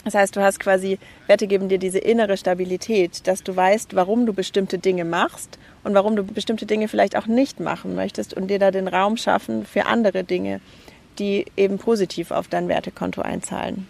Das 0.06 0.14
heißt, 0.14 0.36
du 0.36 0.42
hast 0.42 0.60
quasi, 0.60 1.00
Werte 1.26 1.48
geben 1.48 1.68
dir 1.68 1.80
diese 1.80 1.98
innere 1.98 2.38
Stabilität, 2.38 3.28
dass 3.28 3.42
du 3.44 3.56
weißt, 3.56 3.96
warum 3.96 4.28
du 4.28 4.34
bestimmte 4.34 4.78
Dinge 4.78 5.04
machst 5.04 5.58
und 5.84 5.96
warum 5.96 6.16
du 6.16 6.24
bestimmte 6.24 6.68
Dinge 6.68 6.88
vielleicht 6.88 7.18
auch 7.18 7.26
nicht 7.26 7.60
machen 7.60 7.96
möchtest 7.96 8.36
und 8.36 8.48
dir 8.48 8.60
da 8.60 8.70
den 8.70 8.88
Raum 8.88 9.18
schaffen 9.18 9.66
für 9.66 9.88
andere 9.88 10.24
Dinge, 10.24 10.62
die 11.18 11.46
eben 11.58 11.80
positiv 11.80 12.30
auf 12.30 12.48
dein 12.48 12.68
Wertekonto 12.68 13.24
einzahlen. 13.24 13.88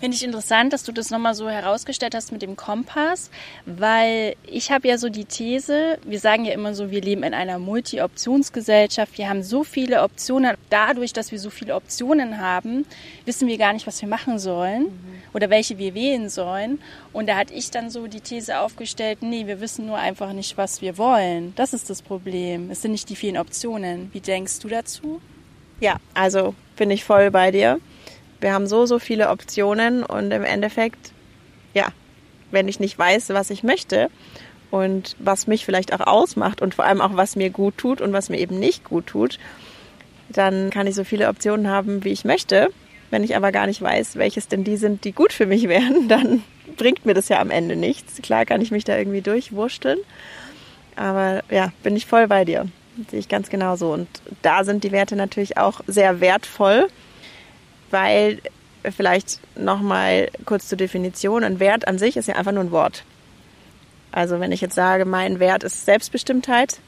Finde 0.00 0.16
ich 0.16 0.22
interessant, 0.22 0.72
dass 0.72 0.84
du 0.84 0.92
das 0.92 1.10
nochmal 1.10 1.34
so 1.34 1.50
herausgestellt 1.50 2.14
hast 2.14 2.30
mit 2.30 2.40
dem 2.40 2.54
Kompass, 2.54 3.30
weil 3.66 4.36
ich 4.46 4.70
habe 4.70 4.86
ja 4.86 4.96
so 4.96 5.08
die 5.08 5.24
These, 5.24 5.98
wir 6.04 6.20
sagen 6.20 6.44
ja 6.44 6.52
immer 6.52 6.72
so, 6.72 6.92
wir 6.92 7.00
leben 7.00 7.24
in 7.24 7.34
einer 7.34 7.58
Multi-Optionsgesellschaft, 7.58 9.18
wir 9.18 9.28
haben 9.28 9.42
so 9.42 9.64
viele 9.64 10.02
Optionen. 10.02 10.56
Dadurch, 10.70 11.12
dass 11.12 11.32
wir 11.32 11.40
so 11.40 11.50
viele 11.50 11.74
Optionen 11.74 12.38
haben, 12.38 12.86
wissen 13.24 13.48
wir 13.48 13.58
gar 13.58 13.72
nicht, 13.72 13.88
was 13.88 14.00
wir 14.00 14.08
machen 14.08 14.38
sollen 14.38 14.84
mhm. 14.84 15.22
oder 15.34 15.50
welche 15.50 15.78
wir 15.78 15.94
wählen 15.94 16.28
sollen. 16.28 16.78
Und 17.12 17.28
da 17.28 17.36
hatte 17.36 17.54
ich 17.54 17.72
dann 17.72 17.90
so 17.90 18.06
die 18.06 18.20
These 18.20 18.60
aufgestellt, 18.60 19.18
nee, 19.22 19.48
wir 19.48 19.60
wissen 19.60 19.86
nur 19.86 19.98
einfach 19.98 20.32
nicht, 20.32 20.56
was 20.56 20.80
wir 20.80 20.96
wollen. 20.96 21.54
Das 21.56 21.72
ist 21.72 21.90
das 21.90 22.02
Problem. 22.02 22.70
Es 22.70 22.82
sind 22.82 22.92
nicht 22.92 23.08
die 23.08 23.16
vielen 23.16 23.36
Optionen. 23.36 24.10
Wie 24.12 24.20
denkst 24.20 24.60
du 24.60 24.68
dazu? 24.68 25.20
Ja, 25.80 25.96
also 26.14 26.54
bin 26.76 26.92
ich 26.92 27.04
voll 27.04 27.32
bei 27.32 27.50
dir. 27.50 27.80
Wir 28.40 28.52
haben 28.52 28.66
so, 28.66 28.86
so 28.86 28.98
viele 28.98 29.30
Optionen 29.30 30.02
und 30.04 30.30
im 30.30 30.44
Endeffekt, 30.44 31.12
ja, 31.74 31.88
wenn 32.50 32.68
ich 32.68 32.80
nicht 32.80 32.98
weiß, 32.98 33.30
was 33.30 33.50
ich 33.50 33.62
möchte 33.62 34.10
und 34.70 35.16
was 35.18 35.46
mich 35.46 35.64
vielleicht 35.64 35.92
auch 35.92 36.06
ausmacht 36.06 36.62
und 36.62 36.74
vor 36.74 36.84
allem 36.84 37.00
auch, 37.00 37.16
was 37.16 37.36
mir 37.36 37.50
gut 37.50 37.76
tut 37.78 38.00
und 38.00 38.12
was 38.12 38.28
mir 38.28 38.38
eben 38.38 38.58
nicht 38.58 38.84
gut 38.84 39.06
tut, 39.06 39.38
dann 40.28 40.70
kann 40.70 40.86
ich 40.86 40.94
so 40.94 41.04
viele 41.04 41.28
Optionen 41.28 41.68
haben, 41.68 42.04
wie 42.04 42.10
ich 42.10 42.24
möchte. 42.24 42.68
Wenn 43.10 43.24
ich 43.24 43.34
aber 43.36 43.52
gar 43.52 43.66
nicht 43.66 43.80
weiß, 43.80 44.16
welches 44.16 44.48
denn 44.48 44.64
die 44.64 44.76
sind, 44.76 45.04
die 45.04 45.12
gut 45.12 45.32
für 45.32 45.46
mich 45.46 45.68
wären, 45.68 46.08
dann 46.08 46.42
bringt 46.76 47.06
mir 47.06 47.14
das 47.14 47.28
ja 47.28 47.40
am 47.40 47.50
Ende 47.50 47.76
nichts. 47.76 48.20
Klar 48.22 48.44
kann 48.44 48.60
ich 48.60 48.70
mich 48.70 48.84
da 48.84 48.96
irgendwie 48.96 49.22
durchwursteln, 49.22 49.98
aber 50.96 51.42
ja, 51.50 51.72
bin 51.82 51.96
ich 51.96 52.06
voll 52.06 52.28
bei 52.28 52.44
dir. 52.44 52.66
sehe 53.10 53.18
ich 53.18 53.28
ganz 53.28 53.48
genauso. 53.48 53.92
Und 53.92 54.08
da 54.42 54.64
sind 54.64 54.84
die 54.84 54.92
Werte 54.92 55.16
natürlich 55.16 55.56
auch 55.56 55.80
sehr 55.86 56.20
wertvoll 56.20 56.88
weil 57.90 58.40
vielleicht 58.90 59.40
nochmal 59.56 60.30
kurz 60.44 60.68
zur 60.68 60.78
Definition, 60.78 61.44
ein 61.44 61.60
Wert 61.60 61.88
an 61.88 61.98
sich 61.98 62.16
ist 62.16 62.28
ja 62.28 62.36
einfach 62.36 62.52
nur 62.52 62.64
ein 62.64 62.70
Wort. 62.70 63.04
Also 64.12 64.40
wenn 64.40 64.52
ich 64.52 64.60
jetzt 64.60 64.74
sage, 64.74 65.04
mein 65.04 65.38
Wert 65.38 65.64
ist 65.64 65.84
Selbstbestimmtheit, 65.84 66.78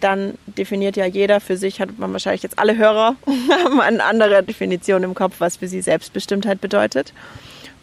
dann 0.00 0.34
definiert 0.46 0.96
ja 0.96 1.06
jeder 1.06 1.40
für 1.40 1.56
sich, 1.56 1.80
hat 1.80 1.98
man 1.98 2.12
wahrscheinlich 2.12 2.42
jetzt 2.42 2.58
alle 2.58 2.76
Hörer, 2.76 3.16
haben 3.64 3.80
eine 3.80 4.02
andere 4.04 4.42
Definition 4.42 5.02
im 5.02 5.14
Kopf, 5.14 5.36
was 5.38 5.58
für 5.58 5.68
sie 5.68 5.80
Selbstbestimmtheit 5.80 6.60
bedeutet. 6.60 7.12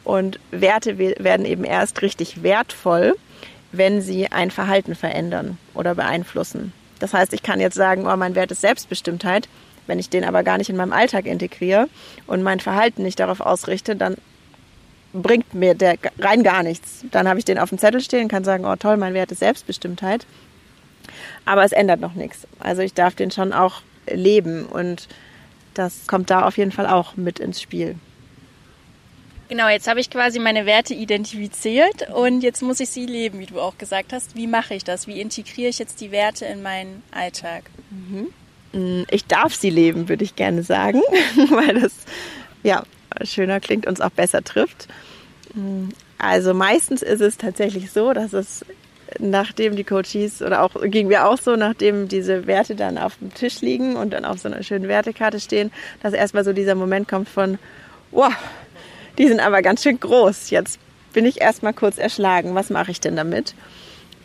Und 0.04 0.40
Werte 0.52 0.98
werden 0.98 1.46
eben 1.46 1.64
erst 1.64 2.02
richtig 2.02 2.42
wertvoll, 2.44 3.16
wenn 3.72 4.02
sie 4.02 4.32
ein 4.32 4.52
Verhalten 4.52 4.96
verändern 4.96 5.58
oder 5.74 5.96
beeinflussen. 5.96 6.74
Das 7.00 7.14
heißt, 7.14 7.34
ich 7.34 7.44
kann 7.44 7.60
jetzt 7.60 7.76
sagen, 7.76 8.08
oh, 8.08 8.16
mein 8.16 8.36
Wert 8.36 8.52
ist 8.52 8.62
Selbstbestimmtheit, 8.62 9.48
wenn 9.90 10.00
ich 10.00 10.10
den 10.10 10.24
aber 10.24 10.44
gar 10.44 10.58
nicht 10.58 10.70
in 10.70 10.78
meinem 10.78 10.94
Alltag 10.94 11.26
integriere 11.26 11.90
und 12.28 12.44
mein 12.44 12.62
Verhalten 12.62 13.04
nicht 13.04 13.20
darauf 13.20 13.42
ausrichte, 13.42 13.96
dann 13.96 14.16
bringt 15.12 15.54
mir 15.54 15.74
der 15.74 15.98
rein 16.20 16.44
gar 16.44 16.64
nichts. 16.64 17.04
Dann 17.12 17.28
habe 17.28 17.40
ich 17.40 17.46
den 17.46 17.60
auf 17.60 17.70
dem 17.70 17.78
Zettel 17.78 18.00
stehen, 18.00 18.28
kann 18.30 18.44
sagen, 18.44 18.66
oh 18.66 18.76
toll, 18.76 18.96
mein 18.96 19.14
Wert 19.14 19.32
ist 19.32 19.40
Selbstbestimmtheit. 19.40 20.26
Aber 21.46 21.64
es 21.64 21.72
ändert 21.72 22.00
noch 22.00 22.14
nichts. 22.14 22.48
Also 22.60 22.82
ich 22.82 22.94
darf 22.94 23.16
den 23.16 23.32
schon 23.32 23.52
auch 23.52 23.82
leben 24.08 24.66
und 24.66 25.08
das 25.74 26.08
kommt 26.08 26.30
da 26.30 26.46
auf 26.46 26.58
jeden 26.58 26.72
Fall 26.72 26.88
auch 26.88 27.16
mit 27.16 27.40
ins 27.40 27.62
Spiel. 27.62 27.96
Genau, 29.50 29.68
jetzt 29.68 29.88
habe 29.88 30.00
ich 30.00 30.12
quasi 30.12 30.38
meine 30.38 30.68
Werte 30.68 30.94
identifiziert 30.94 32.08
und 32.14 32.42
jetzt 32.42 32.62
muss 32.62 32.80
ich 32.80 32.90
sie 32.90 33.08
leben, 33.08 33.40
wie 33.40 33.48
du 33.48 33.60
auch 33.60 33.80
gesagt 33.80 34.14
hast. 34.14 34.36
Wie 34.36 34.46
mache 34.46 34.76
ich 34.76 34.84
das? 34.84 35.08
Wie 35.08 35.20
integriere 35.20 35.70
ich 35.70 35.80
jetzt 35.80 36.02
die 36.02 36.12
Werte 36.12 36.46
in 36.46 36.62
meinen 36.62 37.02
Alltag? 37.10 37.64
Mhm. 37.90 38.28
Mm, 38.74 39.04
ich 39.10 39.26
darf 39.26 39.54
sie 39.54 39.70
leben, 39.70 40.10
würde 40.10 40.24
ich 40.24 40.36
gerne 40.36 40.64
sagen, 40.64 41.02
weil 41.50 41.80
das 41.80 41.94
ja 42.64 42.84
schöner 43.24 43.60
klingt, 43.60 43.88
uns 43.88 44.02
auch 44.02 44.12
besser 44.12 44.44
trifft. 44.44 44.88
Mm, 45.54 45.90
also 46.18 46.54
meistens 46.54 47.02
ist 47.02 47.22
es 47.22 47.38
tatsächlich 47.38 47.92
so, 47.92 48.14
dass 48.14 48.34
es 48.34 48.66
nachdem 49.18 49.76
die 49.76 49.84
Coaches 49.84 50.42
oder 50.42 50.62
auch 50.62 50.72
ging 50.84 51.10
wir 51.10 51.26
auch 51.26 51.38
so, 51.38 51.56
nachdem 51.56 52.08
diese 52.08 52.46
Werte 52.46 52.76
dann 52.76 52.98
auf 52.98 53.18
dem 53.18 53.34
Tisch 53.34 53.62
liegen 53.62 53.96
und 53.96 54.12
dann 54.12 54.26
auf 54.26 54.40
so 54.40 54.50
einer 54.50 54.62
schönen 54.62 54.88
Wertekarte 54.88 55.40
stehen, 55.40 55.72
dass 56.04 56.14
erstmal 56.14 56.44
so 56.44 56.54
dieser 56.54 56.76
Moment 56.76 57.08
kommt 57.08 57.28
von, 57.28 57.58
wow, 58.12 58.32
die 59.18 59.28
sind 59.28 59.40
aber 59.40 59.62
ganz 59.62 59.82
schön 59.82 60.00
groß. 60.00 60.52
Jetzt 60.52 60.80
bin 61.14 61.26
ich 61.26 61.42
erstmal 61.42 61.74
kurz 61.74 61.98
erschlagen. 61.98 62.56
Was 62.56 62.70
mache 62.70 62.92
ich 62.92 63.02
denn 63.02 63.16
damit? 63.16 63.56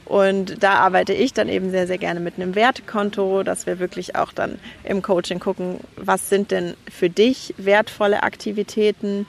Und 0.04 0.62
da 0.62 0.74
arbeite 0.74 1.14
ich 1.14 1.32
dann 1.32 1.48
eben 1.48 1.70
sehr, 1.70 1.86
sehr 1.86 1.98
gerne 1.98 2.20
mit 2.20 2.34
einem 2.36 2.54
Wertekonto, 2.54 3.42
dass 3.42 3.66
wir 3.66 3.78
wirklich 3.78 4.16
auch 4.16 4.32
dann 4.32 4.58
im 4.84 5.00
Coaching 5.00 5.40
gucken, 5.40 5.80
was 5.96 6.28
sind 6.28 6.50
denn 6.50 6.74
für 6.90 7.08
dich 7.08 7.54
wertvolle 7.56 8.22
Aktivitäten? 8.22 9.26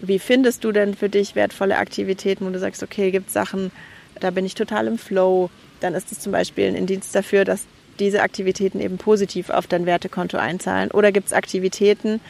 Wie 0.00 0.18
findest 0.18 0.64
du 0.64 0.72
denn 0.72 0.94
für 0.94 1.08
dich 1.08 1.34
wertvolle 1.34 1.76
Aktivitäten, 1.76 2.46
wo 2.46 2.50
du 2.50 2.58
sagst, 2.58 2.82
okay, 2.82 3.10
gibt 3.10 3.30
Sachen, 3.30 3.72
da 4.20 4.30
bin 4.30 4.46
ich 4.46 4.54
total 4.54 4.86
im 4.86 4.98
Flow. 4.98 5.50
Dann 5.80 5.94
ist 5.94 6.12
es 6.12 6.20
zum 6.20 6.30
Beispiel 6.30 6.68
ein 6.68 6.76
Indienst 6.76 7.14
dafür, 7.14 7.44
dass 7.44 7.66
diese 7.98 8.22
Aktivitäten 8.22 8.80
eben 8.80 8.98
positiv 8.98 9.50
auf 9.50 9.66
dein 9.66 9.86
Wertekonto 9.86 10.36
einzahlen. 10.36 10.92
Oder 10.92 11.10
gibt 11.10 11.26
es 11.26 11.32
Aktivitäten, 11.32 12.20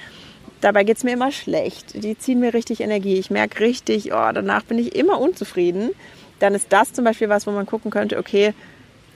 dabei 0.62 0.84
geht 0.84 0.96
es 0.96 1.04
mir 1.04 1.12
immer 1.12 1.30
schlecht. 1.30 2.02
Die 2.02 2.16
ziehen 2.16 2.40
mir 2.40 2.54
richtig 2.54 2.80
Energie. 2.80 3.18
Ich 3.18 3.30
merke 3.30 3.61
richtig, 3.61 4.12
oh, 4.12 4.30
danach 4.32 4.64
bin 4.64 4.78
ich 4.78 4.96
immer 4.96 5.20
unzufrieden 5.20 5.90
dann 6.42 6.54
ist 6.54 6.72
das 6.72 6.92
zum 6.92 7.04
Beispiel 7.04 7.28
was, 7.28 7.46
wo 7.46 7.52
man 7.52 7.66
gucken 7.66 7.90
könnte, 7.90 8.18
okay, 8.18 8.52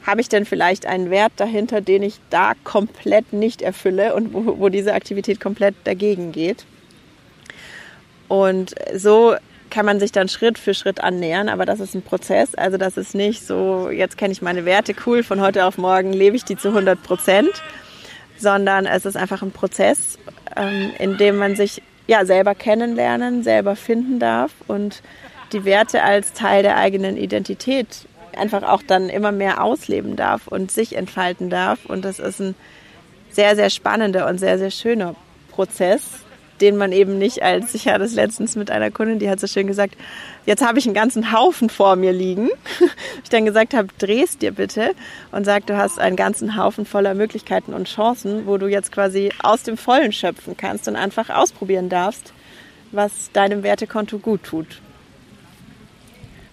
habe 0.06 0.21
ich 0.21 0.28
denn 0.28 0.45
vielleicht 0.45 0.87
einen 0.87 1.11
Wert 1.11 1.33
dahinter, 1.37 1.80
den 1.80 2.04
ich 2.04 2.21
da 2.30 2.52
komplett 2.62 3.33
nicht 3.33 3.61
erfülle 3.61 4.14
und 4.14 4.33
wo, 4.33 4.59
wo 4.61 4.68
diese 4.68 4.95
Aktivität 4.95 5.40
komplett 5.40 5.75
dagegen 5.85 6.30
geht. 6.30 6.64
Und 8.28 8.75
so 8.95 9.35
kann 9.71 9.85
man 9.85 9.99
sich 9.99 10.12
dann 10.12 10.28
Schritt 10.28 10.59
für 10.59 10.75
Schritt 10.75 11.00
annähern, 11.00 11.49
aber 11.49 11.66
das 11.66 11.80
ist 11.80 11.95
ein 11.95 12.02
Prozess. 12.02 12.54
Also 12.54 12.76
das 12.76 12.97
ist 12.97 13.16
nicht 13.16 13.45
so, 13.45 13.90
jetzt 13.90 14.16
kenne 14.16 14.33
ich 14.33 14.42
meine 14.42 14.64
Werte, 14.64 14.95
cool, 15.06 15.25
von 15.25 15.40
heute 15.40 15.64
auf 15.64 15.76
morgen 15.76 16.12
lebe 16.12 16.37
ich 16.37 16.45
die 16.45 16.56
zu 16.56 16.68
100 16.68 17.02
Prozent, 17.02 17.50
sondern 18.38 18.87
es 18.87 19.04
ist 19.04 19.16
einfach 19.16 19.42
ein 19.42 19.50
Prozess, 19.50 20.18
ähm, 20.54 20.92
in 21.00 21.16
dem 21.16 21.37
man 21.37 21.56
sich 21.56 21.83
ja 22.06 22.25
selber 22.25 22.54
kennenlernen, 22.54 23.42
selber 23.42 23.75
finden 23.75 24.21
darf 24.21 24.52
und 24.68 25.02
die 25.53 25.65
Werte 25.65 26.03
als 26.03 26.33
Teil 26.33 26.62
der 26.62 26.76
eigenen 26.76 27.17
Identität 27.17 28.07
einfach 28.37 28.62
auch 28.62 28.83
dann 28.83 29.09
immer 29.09 29.33
mehr 29.33 29.62
ausleben 29.62 30.17
darf 30.17 30.47
und 30.47 30.71
sich 30.71 30.97
entfalten 30.97 31.50
darf. 31.50 31.87
Und 31.87 32.05
das 32.05 32.19
ist 32.19 32.41
ein 32.41 32.55
sehr, 33.31 33.57
sehr 33.57 33.71
spannender 33.71 34.29
und 34.29 34.38
sehr, 34.38 34.59
sehr 34.59 34.71
schöner 34.71 35.15
Prozess, 35.50 36.03
den 36.61 36.76
man 36.76 36.93
eben 36.93 37.19
nicht 37.19 37.43
als, 37.43 37.75
ich 37.75 37.88
hatte 37.88 38.05
es 38.05 38.15
letztens 38.15 38.57
mit 38.57 38.71
einer 38.71 38.91
Kundin, 38.91 39.19
die 39.19 39.29
hat 39.29 39.41
so 39.41 39.47
schön 39.47 39.67
gesagt, 39.67 39.95
jetzt 40.47 40.65
habe 40.65 40.79
ich 40.79 40.87
einen 40.87 40.95
ganzen 40.95 41.33
Haufen 41.33 41.69
vor 41.69 41.97
mir 41.97 42.12
liegen. 42.12 42.49
ich 43.23 43.29
dann 43.29 43.45
gesagt 43.45 43.75
habe, 43.75 43.88
drehst 43.99 44.41
dir 44.43 44.53
bitte 44.53 44.93
und 45.33 45.45
sag, 45.45 45.67
du 45.67 45.76
hast 45.76 45.99
einen 45.99 46.17
ganzen 46.17 46.57
Haufen 46.57 46.87
voller 46.87 47.15
Möglichkeiten 47.15 47.75
und 47.75 47.88
Chancen, 47.88 48.47
wo 48.47 48.57
du 48.57 48.69
jetzt 48.69 48.93
quasi 48.93 49.31
aus 49.43 49.65
dem 49.65 49.76
Vollen 49.76 50.12
schöpfen 50.12 50.57
kannst 50.57 50.88
und 50.88 50.97
einfach 50.97 51.29
ausprobieren 51.29 51.88
darfst, 51.88 52.33
was 52.93 53.31
deinem 53.33 53.62
Wertekonto 53.62 54.19
gut 54.19 54.43
tut. 54.45 54.81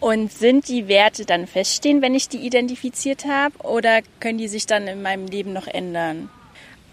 Und 0.03 0.33
sind 0.33 0.67
die 0.67 0.89
Werte 0.89 1.24
dann 1.24 1.48
feststehen, 1.48 2.01
wenn 2.01 2.13
ich 2.13 2.27
die 2.27 2.45
identifiziert 2.45 3.24
habe, 3.24 3.57
oder 3.60 4.01
können 4.19 4.38
die 4.38 4.50
sich 4.50 4.65
dann 4.65 4.86
in 4.86 5.01
meinem 5.01 5.27
Leben 5.27 5.53
noch 5.53 5.65
ändern? 5.65 6.29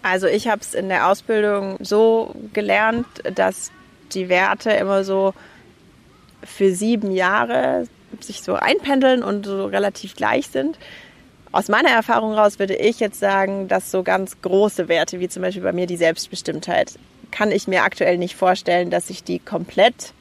Also 0.01 0.27
ich 0.27 0.47
habe 0.47 0.61
es 0.61 0.73
in 0.73 0.87
der 0.87 1.09
Ausbildung 1.09 1.75
so 1.81 2.33
gelernt, 2.53 3.05
dass 3.35 3.69
die 4.13 4.29
Werte 4.29 4.71
immer 4.71 5.03
so 5.03 5.33
für 6.41 6.73
sieben 6.73 7.11
Jahre 7.11 7.85
sich 8.21 8.43
so 8.43 8.53
einpendeln 8.53 9.23
und 9.23 9.45
so 9.45 9.65
relativ 9.65 10.15
gleich 10.15 10.47
sind. 10.47 10.79
Aus 11.51 11.67
meiner 11.67 11.89
Erfahrung 11.89 12.31
raus 12.31 12.59
würde 12.59 12.77
ich 12.77 13.01
jetzt 13.01 13.19
sagen, 13.19 13.67
dass 13.67 13.91
so 13.91 14.03
ganz 14.03 14.41
große 14.41 14.87
Werte, 14.87 15.19
wie 15.19 15.27
zum 15.27 15.41
Beispiel 15.41 15.63
bei 15.63 15.73
mir 15.73 15.85
die 15.85 15.97
Selbstbestimmtheit, 15.97 16.93
kann 17.29 17.51
ich 17.51 17.67
mir 17.67 17.83
aktuell 17.83 18.17
nicht 18.17 18.37
vorstellen, 18.37 18.89
dass 18.89 19.09
sich 19.09 19.21
die 19.21 19.39
komplett 19.39 20.13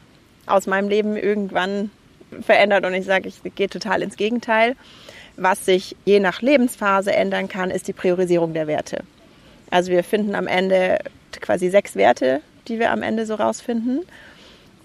aus 0.46 0.66
meinem 0.66 0.88
Leben 0.88 1.16
irgendwann 1.16 1.92
verändert 2.40 2.84
und 2.84 2.94
ich 2.94 3.04
sage, 3.04 3.28
ich 3.28 3.54
gehe 3.54 3.68
total 3.68 4.02
ins 4.02 4.16
Gegenteil. 4.16 4.76
Was 5.36 5.64
sich 5.64 5.96
je 6.04 6.20
nach 6.20 6.42
Lebensphase 6.42 7.12
ändern 7.12 7.48
kann, 7.48 7.70
ist 7.70 7.88
die 7.88 7.92
Priorisierung 7.92 8.52
der 8.52 8.66
Werte. 8.66 9.04
Also 9.70 9.90
wir 9.90 10.04
finden 10.04 10.34
am 10.34 10.46
Ende 10.46 10.98
quasi 11.40 11.70
sechs 11.70 11.96
Werte, 11.96 12.40
die 12.68 12.78
wir 12.78 12.90
am 12.90 13.02
Ende 13.02 13.24
so 13.26 13.34
rausfinden. 13.36 14.00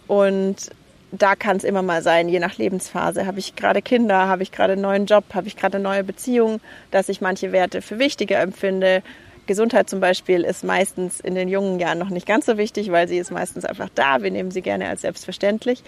Und 0.08 0.70
da 1.12 1.36
kann 1.36 1.58
es 1.58 1.64
immer 1.64 1.82
mal 1.82 2.02
sein, 2.02 2.30
je 2.30 2.40
nach 2.40 2.58
Lebensphase. 2.58 3.26
Habe 3.26 3.40
ich 3.40 3.56
gerade 3.56 3.82
Kinder, 3.82 4.28
habe 4.28 4.44
ich 4.44 4.52
gerade 4.52 4.74
einen 4.74 4.82
neuen 4.82 5.06
Job, 5.06 5.24
habe 5.34 5.48
ich 5.48 5.56
gerade 5.56 5.78
eine 5.78 5.84
neue 5.84 6.04
Beziehung, 6.04 6.62
dass 6.92 7.10
ich 7.10 7.22
manche 7.22 7.52
Werte 7.52 7.82
für 7.82 8.00
wichtiger 8.00 8.40
empfinde. 8.40 9.02
Gesundheit 9.48 9.90
zum 9.90 10.00
Beispiel 10.00 10.42
ist 10.42 10.64
meistens 10.64 11.20
in 11.20 11.36
den 11.36 11.48
jungen 11.48 11.80
Jahren 11.80 12.00
noch 12.00 12.10
nicht 12.10 12.26
ganz 12.26 12.46
so 12.46 12.58
wichtig, 12.58 12.92
weil 12.92 13.08
sie 13.08 13.18
ist 13.18 13.32
meistens 13.32 13.66
einfach 13.66 13.90
da. 13.94 14.24
Wir 14.24 14.32
nehmen 14.32 14.52
sie 14.52 14.62
gerne 14.62 14.90
als 14.90 15.02
selbstverständlich. 15.02 15.84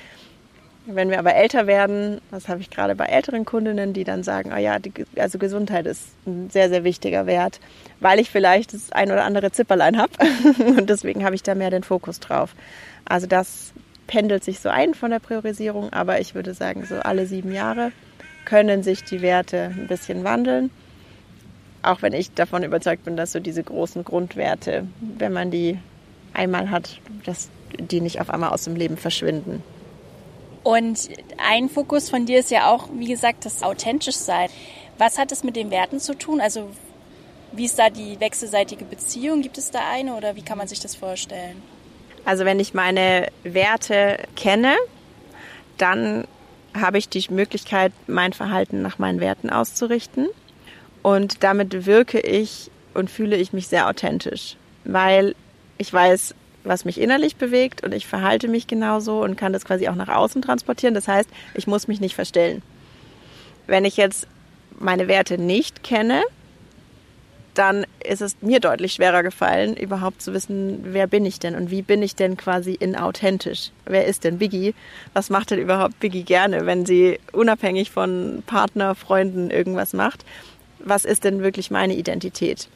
Wenn 0.90 1.10
wir 1.10 1.20
aber 1.20 1.36
älter 1.36 1.68
werden, 1.68 2.22
das 2.32 2.48
habe 2.48 2.62
ich 2.62 2.70
gerade 2.70 2.96
bei 2.96 3.08
älteren 3.08 3.44
Kundinnen, 3.44 3.92
die 3.92 4.06
dann 4.06 4.24
sagen, 4.24 4.54
oh 4.56 4.58
ja, 4.58 4.80
die, 4.80 4.94
also 5.18 5.38
Gesundheit 5.38 5.86
ist 5.86 6.08
ein 6.26 6.50
sehr, 6.50 6.70
sehr 6.70 6.86
wichtiger 6.86 7.26
Wert, 7.26 7.60
weil 8.00 8.20
ich 8.20 8.30
vielleicht 8.30 8.74
das 8.74 8.94
ein 8.94 9.12
oder 9.12 9.26
andere 9.26 9.52
Zipperlein 9.52 9.98
habe 9.98 10.14
und 10.66 10.90
deswegen 10.90 11.26
habe 11.26 11.36
ich 11.36 11.44
da 11.44 11.56
mehr 11.56 11.72
den 11.72 11.84
Fokus 11.84 12.22
drauf. 12.22 12.56
Also 13.04 13.28
das 13.28 13.74
pendelt 14.08 14.46
sich 14.46 14.62
so 14.62 14.70
ein 14.70 14.94
von 14.94 15.12
der 15.12 15.20
Priorisierung, 15.20 15.92
aber 15.92 16.22
ich 16.22 16.36
würde 16.36 16.54
sagen, 16.54 16.86
so 16.86 16.96
alle 16.96 17.26
sieben 17.26 17.52
Jahre 17.52 17.92
können 18.46 18.82
sich 18.82 19.04
die 19.04 19.22
Werte 19.22 19.74
ein 19.78 19.88
bisschen 19.88 20.24
wandeln. 20.24 20.72
Auch 21.84 22.02
wenn 22.02 22.14
ich 22.14 22.34
davon 22.34 22.64
überzeugt 22.64 23.04
bin, 23.04 23.18
dass 23.18 23.34
so 23.34 23.42
diese 23.42 23.62
großen 23.62 24.06
Grundwerte, 24.06 24.88
wenn 25.02 25.34
man 25.34 25.52
die 25.52 25.80
einmal 26.34 26.70
hat, 26.72 27.02
dass 27.26 27.50
die 27.78 28.00
nicht 28.00 28.22
auf 28.22 28.30
einmal 28.30 28.52
aus 28.52 28.64
dem 28.64 28.78
Leben 28.78 28.96
verschwinden. 28.96 29.62
Und 30.68 31.08
ein 31.38 31.70
Fokus 31.70 32.10
von 32.10 32.26
dir 32.26 32.40
ist 32.40 32.52
ja 32.52 32.70
auch, 32.70 32.90
wie 32.92 33.08
gesagt, 33.08 33.46
das 33.46 33.64
authentisch 33.64 34.18
sein. 34.18 34.50
Was 34.98 35.18
hat 35.18 35.32
es 35.32 35.46
mit 35.46 35.56
den 35.56 35.72
Werten 35.72 36.02
zu 36.02 36.14
tun? 36.14 36.42
Also 36.42 36.68
wie 37.54 37.64
ist 37.64 37.80
da 37.80 37.90
die 37.90 38.20
wechselseitige 38.20 38.84
Beziehung? 38.84 39.42
Gibt 39.42 39.58
es 39.58 39.72
da 39.72 39.80
eine 39.90 40.14
oder 40.14 40.36
wie 40.36 40.42
kann 40.42 40.58
man 40.58 40.68
sich 40.68 40.82
das 40.82 40.94
vorstellen? 40.94 41.64
Also 42.26 42.44
wenn 42.44 42.60
ich 42.60 42.74
meine 42.74 43.30
Werte 43.44 44.20
kenne, 44.36 44.76
dann 45.78 46.28
habe 46.78 46.98
ich 46.98 47.08
die 47.08 47.24
Möglichkeit, 47.30 47.94
mein 48.08 48.34
Verhalten 48.34 48.82
nach 48.82 49.00
meinen 49.00 49.22
Werten 49.22 49.50
auszurichten. 49.50 50.28
Und 51.02 51.46
damit 51.46 51.86
wirke 51.86 52.20
ich 52.20 52.72
und 52.94 53.10
fühle 53.10 53.38
ich 53.38 53.54
mich 53.54 53.70
sehr 53.70 53.88
authentisch, 53.88 54.58
weil 54.84 55.34
ich 55.78 55.94
weiß, 55.94 56.36
was 56.68 56.86
mich 56.86 57.00
innerlich 57.00 57.36
bewegt 57.36 57.84
und 57.84 57.94
ich 57.94 58.08
verhalte 58.08 58.48
mich 58.48 58.68
genauso 58.68 59.24
und 59.24 59.38
kann 59.38 59.54
das 59.54 59.66
quasi 59.66 59.88
auch 59.88 59.96
nach 59.96 60.10
außen 60.10 60.42
transportieren. 60.42 60.94
Das 60.94 61.08
heißt, 61.08 61.30
ich 61.54 61.68
muss 61.68 61.88
mich 61.88 62.00
nicht 62.00 62.16
verstellen. 62.16 62.62
Wenn 63.66 63.86
ich 63.86 63.98
jetzt 63.98 64.28
meine 64.80 65.08
Werte 65.08 65.38
nicht 65.38 65.84
kenne, 65.84 66.22
dann 67.58 67.88
ist 68.04 68.22
es 68.22 68.38
mir 68.42 68.60
deutlich 68.60 68.94
schwerer 68.94 69.24
gefallen, 69.24 69.76
überhaupt 69.76 70.22
zu 70.22 70.32
wissen, 70.34 70.80
wer 70.84 71.08
bin 71.08 71.26
ich 71.26 71.40
denn 71.40 71.56
und 71.56 71.72
wie 71.72 71.82
bin 71.82 72.04
ich 72.04 72.16
denn 72.16 72.38
quasi 72.38 72.74
inauthentisch? 72.74 73.72
Wer 73.86 74.06
ist 74.06 74.24
denn 74.24 74.38
Biggie? 74.38 74.76
Was 75.14 75.32
macht 75.32 75.50
denn 75.50 75.60
überhaupt 75.60 76.00
Biggie 76.00 76.24
gerne, 76.24 76.68
wenn 76.68 76.86
sie 76.86 77.20
unabhängig 77.32 77.90
von 77.90 78.44
Partner, 78.46 78.94
Freunden 78.94 79.50
irgendwas 79.50 79.94
macht? 79.94 80.24
Was 80.80 81.04
ist 81.04 81.24
denn 81.24 81.42
wirklich 81.42 81.72
meine 81.72 81.96
Identität? 81.96 82.70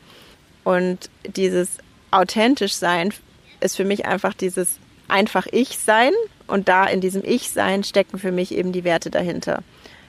Und 0.63 1.12
dieses 1.36 1.77
authentisch 2.10 2.74
sein 2.74 3.13
ist 3.62 3.78
für 3.78 3.86
mich 3.86 4.06
einfach 4.06 4.34
dieses 4.34 4.78
einfach 5.08 5.47
Ich 5.52 5.78
sein 5.78 6.12
und 6.47 6.67
da 6.67 6.86
in 6.86 7.02
diesem 7.02 7.24
Ich 7.24 7.52
sein 7.52 7.84
stecken 7.84 8.17
für 8.17 8.32
mich 8.32 8.54
eben 8.54 8.71
die 8.71 8.84
Werte 8.84 9.10
dahinter. 9.10 9.63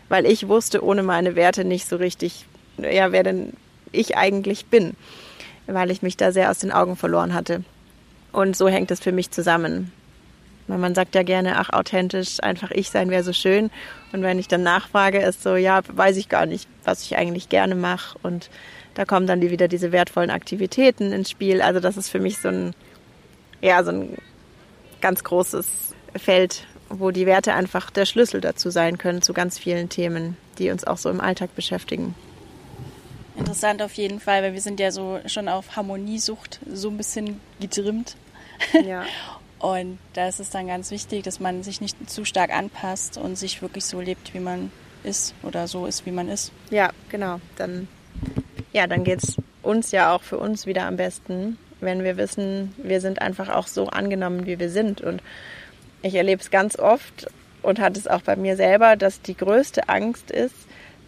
Weil 0.09 0.27
ich 0.27 0.49
wusste 0.49 0.85
ohne 0.85 1.03
meine 1.03 1.37
Werte 1.37 1.65
nicht 1.65 1.89
so 1.89 1.97
richtig, 1.97 2.47
ja, 2.79 3.13
wer 3.13 3.23
denn 3.23 3.53
ich 3.93 4.17
eigentlich 4.17 4.67
bin, 4.67 4.95
weil 5.67 5.91
ich 5.91 6.03
mich 6.03 6.17
da 6.17 6.33
sehr 6.33 6.51
aus 6.51 6.59
den 6.59 6.73
Augen 6.73 6.97
verloren 6.97 7.35
hatte. 7.35 7.65
Und 8.33 8.57
so 8.57 8.69
hängt 8.69 8.91
es 8.91 9.01
für 9.01 9.13
mich 9.13 9.31
zusammen. 9.31 9.93
Man 10.67 10.95
sagt 10.95 11.15
ja 11.15 11.23
gerne, 11.23 11.59
ach, 11.59 11.71
authentisch, 11.71 12.43
einfach 12.43 12.71
ich 12.71 12.91
sein 12.91 13.11
wäre 13.11 13.25
so 13.25 13.33
schön. 13.33 13.71
Und 14.13 14.23
wenn 14.23 14.39
ich 14.39 14.49
dann 14.49 14.63
nachfrage, 14.63 15.21
ist 15.21 15.43
so, 15.43 15.57
ja, 15.57 15.81
weiß 15.87 16.17
ich 16.17 16.29
gar 16.29 16.47
nicht, 16.47 16.69
was 16.85 17.03
ich 17.03 17.17
eigentlich 17.17 17.49
gerne 17.49 17.75
mache. 17.75 18.17
Und 18.23 18.49
da 18.95 19.05
kommen 19.05 19.27
dann 19.27 19.43
wieder 19.43 19.69
diese 19.69 19.93
wertvollen 19.93 20.31
Aktivitäten 20.31 21.13
ins 21.13 21.31
Spiel. 21.31 21.61
Also 21.61 21.81
das 21.81 21.97
ist 21.97 22.09
für 22.09 22.21
mich 22.21 22.39
so 22.39 22.49
ein, 22.49 22.75
ja, 23.63 23.83
so 23.83 23.93
ein 23.93 24.19
ganz 25.01 25.25
großes 25.25 25.95
Feld, 26.17 26.67
wo 26.91 27.11
die 27.11 27.25
Werte 27.25 27.55
einfach 27.55 27.91
der 27.91 28.05
Schlüssel 28.05 28.43
dazu 28.43 28.71
sein 28.71 28.99
können, 28.99 29.23
zu 29.23 29.33
ganz 29.33 29.59
vielen 29.59 29.89
Themen, 29.89 30.37
die 30.59 30.71
uns 30.71 30.85
auch 30.85 30.99
so 30.99 31.09
im 31.09 31.21
Alltag 31.21 31.55
beschäftigen. 31.57 32.15
Interessant 33.37 33.81
auf 33.81 33.95
jeden 33.95 34.21
Fall, 34.21 34.43
weil 34.43 34.53
wir 34.53 34.61
sind 34.61 34.79
ja 34.79 34.91
so 34.91 35.21
schon 35.27 35.49
auf 35.49 35.77
Harmoniesucht 35.77 36.61
so 36.71 36.91
ein 36.91 36.99
bisschen 36.99 37.41
getrimmt. 37.61 38.17
Ja. 38.85 39.05
Und 39.59 39.99
da 40.15 40.27
ist 40.27 40.41
es 40.41 40.51
dann 40.51 40.67
ganz 40.67 40.91
wichtig, 40.91 41.23
dass 41.23 41.39
man 41.39 41.63
sich 41.63 41.81
nicht 41.81 42.11
zu 42.11 42.25
stark 42.25 42.53
anpasst 42.53 43.17
und 43.17 43.37
sich 43.37 43.63
wirklich 43.63 43.85
so 43.85 44.01
lebt, 44.01 44.35
wie 44.35 44.41
man 44.41 44.73
ist 45.05 45.35
oder 45.45 45.69
so 45.69 45.87
ist, 45.87 46.05
wie 46.05 46.11
man 46.11 46.29
ist. 46.29 46.51
Ja, 46.71 46.91
genau. 47.11 47.41
Dann, 47.55 47.87
ja, 48.73 48.89
dann 48.89 49.05
geht 49.05 49.23
es 49.23 49.37
uns 49.63 49.93
ja 49.93 50.13
auch 50.13 50.25
für 50.25 50.39
uns 50.39 50.67
wieder 50.67 50.87
am 50.87 50.97
besten, 50.97 51.59
wenn 51.83 52.05
wir 52.05 52.17
wissen, 52.17 52.75
wir 52.79 53.01
sind 53.01 53.21
einfach 53.21 53.49
auch 53.49 53.67
so 53.67 53.89
angenommen, 53.89 54.47
wie 54.47 54.59
wir 54.59 54.71
sind. 54.71 55.01
Und 55.01 55.23
ich 56.03 56.15
erlebe 56.15 56.41
es 56.41 56.51
ganz 56.51 56.79
oft 56.79 57.27
und 57.63 57.81
hatte 57.81 57.99
es 57.99 58.09
auch 58.09 58.23
bei 58.23 58.37
mir 58.37 58.57
selber, 58.57 58.97
dass 58.97 59.23
die 59.23 59.37
größte 59.37 59.89
Angst 59.89 60.31
ist, 60.31 60.55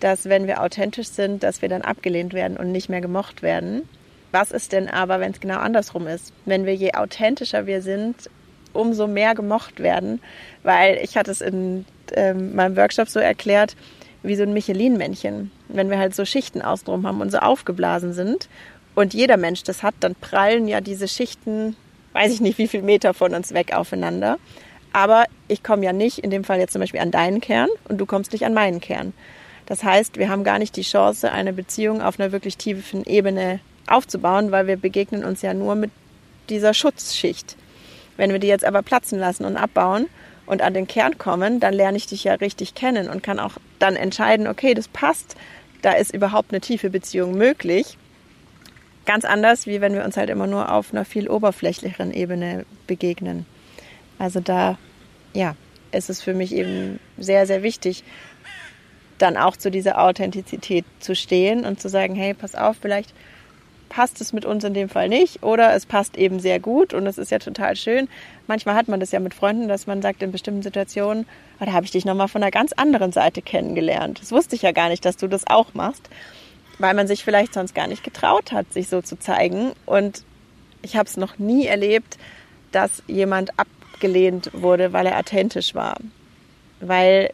dass 0.01 0.29
wenn 0.29 0.47
wir 0.47 0.63
authentisch 0.63 1.09
sind, 1.09 1.43
dass 1.43 1.63
wir 1.63 1.69
dann 1.69 1.83
abgelehnt 1.83 2.35
werden 2.35 2.57
und 2.57 2.73
nicht 2.73 2.89
mehr 2.89 3.01
gemocht 3.01 3.43
werden. 3.43 3.89
Was 4.33 4.51
ist 4.51 4.73
denn 4.73 4.89
aber, 4.89 5.21
wenn 5.21 5.31
es 5.31 5.41
genau 5.41 5.59
andersrum 5.59 6.07
ist? 6.07 6.33
Wenn 6.45 6.67
wir 6.67 6.75
je 6.75 6.95
authentischer 6.95 7.67
wir 7.67 7.81
sind, 7.83 8.29
umso 8.73 9.07
mehr 9.07 9.35
gemocht 9.35 9.81
werden, 9.81 10.21
weil 10.65 10.99
ich 11.03 11.17
hatte 11.17 11.31
es 11.31 11.41
in 11.41 11.85
ähm, 12.13 12.55
meinem 12.55 12.77
Workshop 12.77 13.09
so 13.09 13.21
erklärt, 13.21 13.77
wie 14.25 14.35
so 14.35 14.43
ein 14.43 14.53
Michelin-Männchen. 14.53 15.53
Wenn 15.69 15.91
wir 15.91 15.99
halt 15.99 16.15
so 16.15 16.25
Schichten 16.25 16.63
außenrum 16.63 17.07
haben 17.07 17.21
und 17.21 17.31
so 17.31 17.39
aufgeblasen 17.39 18.13
sind 18.13 18.49
und 18.95 19.15
jeder 19.15 19.37
Mensch 19.37 19.63
das 19.63 19.83
hat, 19.83 19.95
dann 20.01 20.15
prallen 20.15 20.69
ja 20.69 20.81
diese 20.81 21.09
Schichten, 21.09 21.77
weiß 22.13 22.33
ich 22.33 22.41
nicht 22.41 22.59
wie 22.59 22.69
viel 22.69 22.83
Meter 22.83 23.15
von 23.15 23.35
uns 23.35 23.53
weg 23.53 23.75
aufeinander. 23.75 24.39
Aber 24.93 25.25
ich 25.49 25.65
komme 25.65 25.85
ja 25.85 25.93
nicht, 25.93 26.19
in 26.19 26.31
dem 26.31 26.45
Fall 26.45 26.61
jetzt 26.61 26.73
zum 26.73 26.81
Beispiel 26.81 27.01
an 27.01 27.11
deinen 27.11 27.41
Kern 27.41 27.69
und 27.89 27.99
du 27.99 28.07
kommst 28.07 28.33
nicht 28.33 28.47
an 28.47 28.55
meinen 28.55 28.81
Kern. 28.81 29.13
Das 29.67 29.83
heißt, 29.83 30.19
wir 30.19 30.29
haben 30.29 30.45
gar 30.45 30.59
nicht 30.59 30.77
die 30.77 30.83
Chance, 30.83 31.33
eine 31.33 31.53
Beziehung 31.53 32.01
auf 32.01 32.21
einer 32.21 32.33
wirklich 32.33 32.57
tiefen 32.57 33.05
Ebene 33.05 33.61
aufzubauen, 33.89 34.53
weil 34.53 34.67
wir 34.67 34.77
begegnen 34.77 35.25
uns 35.25 35.43
ja 35.43 35.55
nur 35.55 35.75
mit 35.75 35.91
dieser 36.49 36.75
Schutzschicht. 36.75 37.57
Wenn 38.17 38.31
wir 38.31 38.39
die 38.39 38.47
jetzt 38.47 38.65
aber 38.65 38.83
platzen 38.83 39.19
lassen 39.19 39.45
und 39.45 39.57
abbauen 39.57 40.07
und 40.47 40.63
an 40.63 40.75
den 40.75 40.87
Kern 40.87 41.19
kommen, 41.19 41.59
dann 41.59 41.75
lerne 41.75 41.97
ich 41.97 42.07
dich 42.07 42.25
ja 42.25 42.35
richtig 42.35 42.75
kennen 42.75 43.09
und 43.09 43.23
kann 43.23 43.41
auch 43.41 43.55
dann 43.79 43.97
entscheiden, 43.97 44.47
okay, 44.47 44.75
das 44.75 44.89
passt, 44.89 45.35
da 45.83 45.93
ist 45.93 46.15
überhaupt 46.15 46.53
eine 46.53 46.61
tiefe 46.61 46.91
Beziehung 46.91 47.37
möglich. 47.37 47.99
Ganz 49.07 49.25
anders, 49.25 49.67
wie 49.67 49.81
wenn 49.81 49.95
wir 49.95 50.05
uns 50.05 50.17
halt 50.17 50.31
immer 50.31 50.47
nur 50.47 50.73
auf 50.73 50.93
einer 50.93 51.05
viel 51.05 51.29
oberflächlicheren 51.29 52.13
Ebene 52.13 52.65
begegnen. 52.87 53.45
Also 54.19 54.41
da, 54.41 54.79
ja, 55.35 55.57
ist 55.93 56.11
es 56.11 56.23
für 56.23 56.35
mich 56.35 56.55
eben 56.55 56.99
sehr, 57.19 57.47
sehr 57.47 57.63
wichtig, 57.63 58.05
dann 59.19 59.37
auch 59.37 59.57
zu 59.57 59.71
dieser 59.71 60.01
Authentizität 60.01 60.85
zu 61.01 61.15
stehen 61.15 61.65
und 61.65 61.81
zu 61.81 61.89
sagen, 61.89 62.15
hey, 62.15 62.35
pass 62.35 62.55
auf, 62.55 62.77
vielleicht 62.81 63.15
passt 63.89 64.21
es 64.21 64.33
mit 64.33 64.45
uns 64.45 64.65
in 64.65 64.75
dem 64.75 64.89
Fall 64.89 65.09
nicht 65.09 65.45
oder 65.45 65.73
es 65.75 65.87
passt 65.87 66.17
eben 66.17 66.41
sehr 66.41 66.59
gut 66.59 66.93
und 66.93 67.07
es 67.07 67.17
ist 67.17 67.31
ja 67.31 67.39
total 67.39 67.77
schön. 67.77 68.09
Manchmal 68.49 68.75
hat 68.75 68.89
man 68.89 68.99
das 68.99 69.13
ja 69.13 69.21
mit 69.21 69.35
Freunden, 69.35 69.69
dass 69.69 69.87
man 69.87 70.03
sagt 70.03 70.23
in 70.23 70.33
bestimmten 70.33 70.63
Situationen, 70.63 71.27
oh, 71.61 71.65
da 71.65 71.73
habe 71.73 71.85
ich 71.85 71.93
dich 71.93 72.05
nochmal 72.05 72.27
von 72.27 72.43
einer 72.43 72.51
ganz 72.51 72.73
anderen 72.73 73.13
Seite 73.13 73.41
kennengelernt. 73.41 74.21
Das 74.21 74.33
wusste 74.33 74.57
ich 74.57 74.63
ja 74.63 74.73
gar 74.73 74.89
nicht, 74.89 75.05
dass 75.05 75.17
du 75.17 75.29
das 75.29 75.47
auch 75.47 75.75
machst, 75.75 76.11
weil 76.79 76.95
man 76.95 77.07
sich 77.07 77.25
vielleicht 77.25 77.55
sonst 77.55 77.75
gar 77.75 77.87
nicht 77.87 78.05
getraut 78.05 78.53
hat, 78.53 78.73
sich 78.73 78.89
so 78.89 79.03
zu 79.03 79.19
zeigen. 79.19 79.73
Und 79.87 80.25
ich 80.83 80.97
habe 80.97 81.09
es 81.09 81.17
noch 81.17 81.39
nie 81.39 81.67
erlebt, 81.67 82.19
dass 82.73 83.03
jemand 83.07 83.51
abgelehnt 83.59 84.51
wurde, 84.53 84.93
weil 84.93 85.07
er 85.07 85.19
authentisch 85.19 85.75
war. 85.75 85.97
Weil 86.81 87.31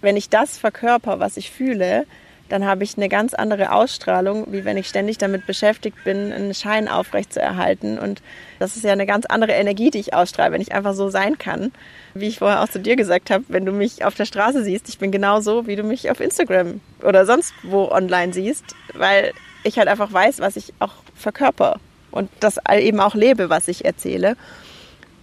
wenn 0.00 0.16
ich 0.16 0.28
das 0.28 0.58
verkörper, 0.58 1.20
was 1.20 1.36
ich 1.36 1.50
fühle, 1.50 2.06
dann 2.48 2.64
habe 2.64 2.84
ich 2.84 2.96
eine 2.96 3.08
ganz 3.08 3.32
andere 3.32 3.72
Ausstrahlung, 3.72 4.46
wie 4.50 4.64
wenn 4.64 4.76
ich 4.76 4.88
ständig 4.88 5.16
damit 5.18 5.46
beschäftigt 5.46 5.96
bin, 6.04 6.32
einen 6.32 6.54
Schein 6.54 6.88
aufrecht 6.88 7.32
zu 7.32 7.40
erhalten. 7.40 7.98
Und 7.98 8.22
das 8.58 8.76
ist 8.76 8.84
ja 8.84 8.92
eine 8.92 9.06
ganz 9.06 9.24
andere 9.26 9.52
Energie, 9.52 9.90
die 9.90 9.98
ich 9.98 10.14
ausstrahle, 10.14 10.52
wenn 10.52 10.60
ich 10.60 10.72
einfach 10.74 10.94
so 10.94 11.08
sein 11.08 11.38
kann. 11.38 11.72
Wie 12.12 12.28
ich 12.28 12.38
vorher 12.38 12.62
auch 12.62 12.68
zu 12.68 12.80
dir 12.80 12.96
gesagt 12.96 13.30
habe, 13.30 13.44
wenn 13.48 13.64
du 13.64 13.72
mich 13.72 14.04
auf 14.04 14.14
der 14.14 14.26
Straße 14.26 14.62
siehst, 14.62 14.88
ich 14.88 14.98
bin 14.98 15.10
genau 15.10 15.40
so, 15.40 15.66
wie 15.66 15.76
du 15.76 15.82
mich 15.82 16.10
auf 16.10 16.20
Instagram 16.20 16.80
oder 17.02 17.24
sonst 17.24 17.54
wo 17.62 17.90
online 17.90 18.32
siehst, 18.32 18.74
weil 18.92 19.32
ich 19.62 19.78
halt 19.78 19.88
einfach 19.88 20.12
weiß, 20.12 20.40
was 20.40 20.56
ich 20.56 20.74
auch 20.78 20.92
verkörper 21.14 21.80
und 22.10 22.30
das 22.40 22.58
eben 22.70 23.00
auch 23.00 23.14
lebe, 23.14 23.48
was 23.48 23.68
ich 23.68 23.84
erzähle. 23.84 24.36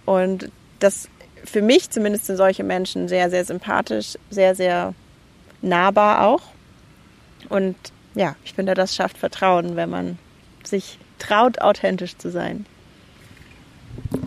Und 0.04 0.50
das 0.80 1.08
für 1.44 1.62
mich 1.62 1.90
zumindest 1.90 2.26
sind 2.26 2.36
solche 2.36 2.64
Menschen 2.64 3.08
sehr, 3.08 3.30
sehr 3.30 3.44
sympathisch, 3.44 4.18
sehr, 4.30 4.54
sehr 4.54 4.94
nahbar 5.60 6.26
auch. 6.26 6.42
Und 7.48 7.76
ja, 8.14 8.36
ich 8.44 8.54
finde, 8.54 8.74
das 8.74 8.94
schafft 8.94 9.18
Vertrauen, 9.18 9.76
wenn 9.76 9.90
man 9.90 10.18
sich 10.64 10.98
traut, 11.18 11.60
authentisch 11.60 12.16
zu 12.16 12.30
sein. 12.30 12.66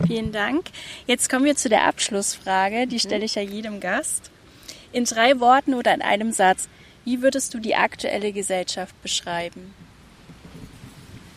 Vielen 0.08 0.32
Dank. 0.32 0.68
Jetzt 1.08 1.30
kommen 1.30 1.46
wir 1.46 1.56
zu 1.56 1.70
der 1.70 1.86
Abschlussfrage. 1.86 2.88
Die 2.88 3.00
stelle 3.00 3.26
ich 3.26 3.36
ja 3.36 3.42
jedem 3.42 3.80
Gast. 3.80 4.32
In 4.92 5.06
drei 5.06 5.40
Worten 5.40 5.74
oder 5.74 5.94
in 5.94 6.02
einem 6.02 6.32
Satz, 6.32 6.70
wie 7.04 7.22
würdest 7.22 7.54
du 7.54 7.60
die 7.60 7.76
aktuelle 7.76 8.32
Gesellschaft 8.32 9.00
beschreiben? 9.02 9.74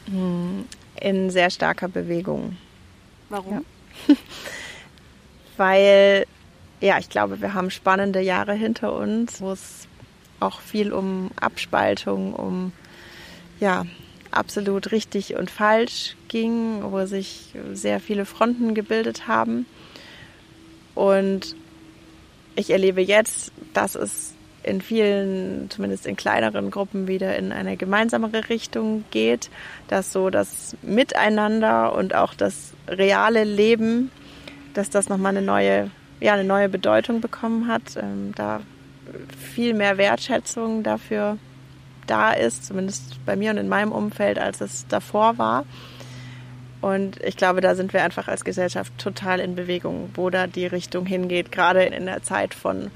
Hm, 0.07 0.67
in 1.01 1.31
sehr 1.31 1.51
starker 1.51 1.88
Bewegung. 1.88 2.57
Warum? 3.29 3.64
Ja. 4.07 4.14
Weil, 5.57 6.27
ja, 6.81 6.99
ich 6.99 7.11
glaube, 7.11 7.41
wir 7.41 7.55
haben 7.55 7.71
spannende 7.71 8.21
Jahre 8.21 8.55
hinter 8.55 8.95
uns, 8.95 9.41
wo 9.41 9.53
es 9.53 9.88
auch 10.40 10.61
viel 10.61 10.92
um 10.92 11.31
Abspaltung, 11.40 12.35
um 12.35 12.72
ja, 13.61 13.85
absolut 14.31 14.92
richtig 14.92 15.37
und 15.37 15.51
falsch 15.51 16.16
ging, 16.29 16.83
wo 16.83 17.05
sich 17.07 17.55
sehr 17.72 18.01
viele 18.01 18.24
Fronten 18.24 18.74
gebildet 18.74 19.27
haben. 19.27 19.66
Und 20.94 21.57
ich 22.57 22.70
erlebe 22.70 23.01
jetzt, 23.01 23.53
dass 23.72 23.94
es 23.94 24.35
in 24.62 24.81
vielen, 24.81 25.70
zumindest 25.70 26.07
in 26.07 26.16
kleineren 26.16 26.70
Gruppen 26.70 27.09
wieder 27.09 27.37
in 27.37 27.53
eine 27.53 27.77
gemeinsamere 27.77 28.48
Richtung 28.48 29.05
geht, 29.11 29.51
dass 29.87 30.12
so 30.12 30.31
das 30.31 30.77
Miteinander 30.83 31.94
und 31.94 32.14
auch 32.14 32.35
das 32.35 32.72
reale 32.87 33.44
Leben, 33.44 34.11
dass 34.74 34.90
das 34.90 35.09
nochmal 35.09 35.37
eine 35.37 35.46
neue, 35.46 35.90
ja, 36.20 36.35
eine 36.35 36.44
neue 36.44 36.68
Bedeutung 36.68 37.20
bekommen 37.20 37.68
hat, 37.68 37.96
ähm, 37.96 38.33
da 38.35 38.61
viel 39.55 39.75
mehr 39.75 39.99
Wertschätzung 39.99 40.83
dafür 40.83 41.38
da 42.07 42.33
ist, 42.33 42.66
zumindest 42.66 43.25
bei 43.25 43.37
mir 43.37 43.51
und 43.51 43.59
in 43.59 43.68
meinem 43.68 43.92
Umfeld, 43.92 44.38
als 44.38 44.61
es 44.61 44.87
davor 44.88 45.38
war. 45.38 45.64
Und 46.81 47.23
ich 47.25 47.37
glaube, 47.37 47.61
da 47.61 47.75
sind 47.75 47.92
wir 47.92 48.03
einfach 48.03 48.29
als 48.29 48.44
Gesellschaft 48.44 48.92
total 48.99 49.40
in 49.40 49.57
Bewegung, 49.57 50.11
wo 50.14 50.31
da 50.31 50.47
die 50.47 50.66
Richtung 50.66 51.07
hingeht, 51.07 51.51
gerade 51.51 51.83
in 51.85 52.07
der 52.07 52.23
Zeit 52.23 52.55
von, 52.55 52.90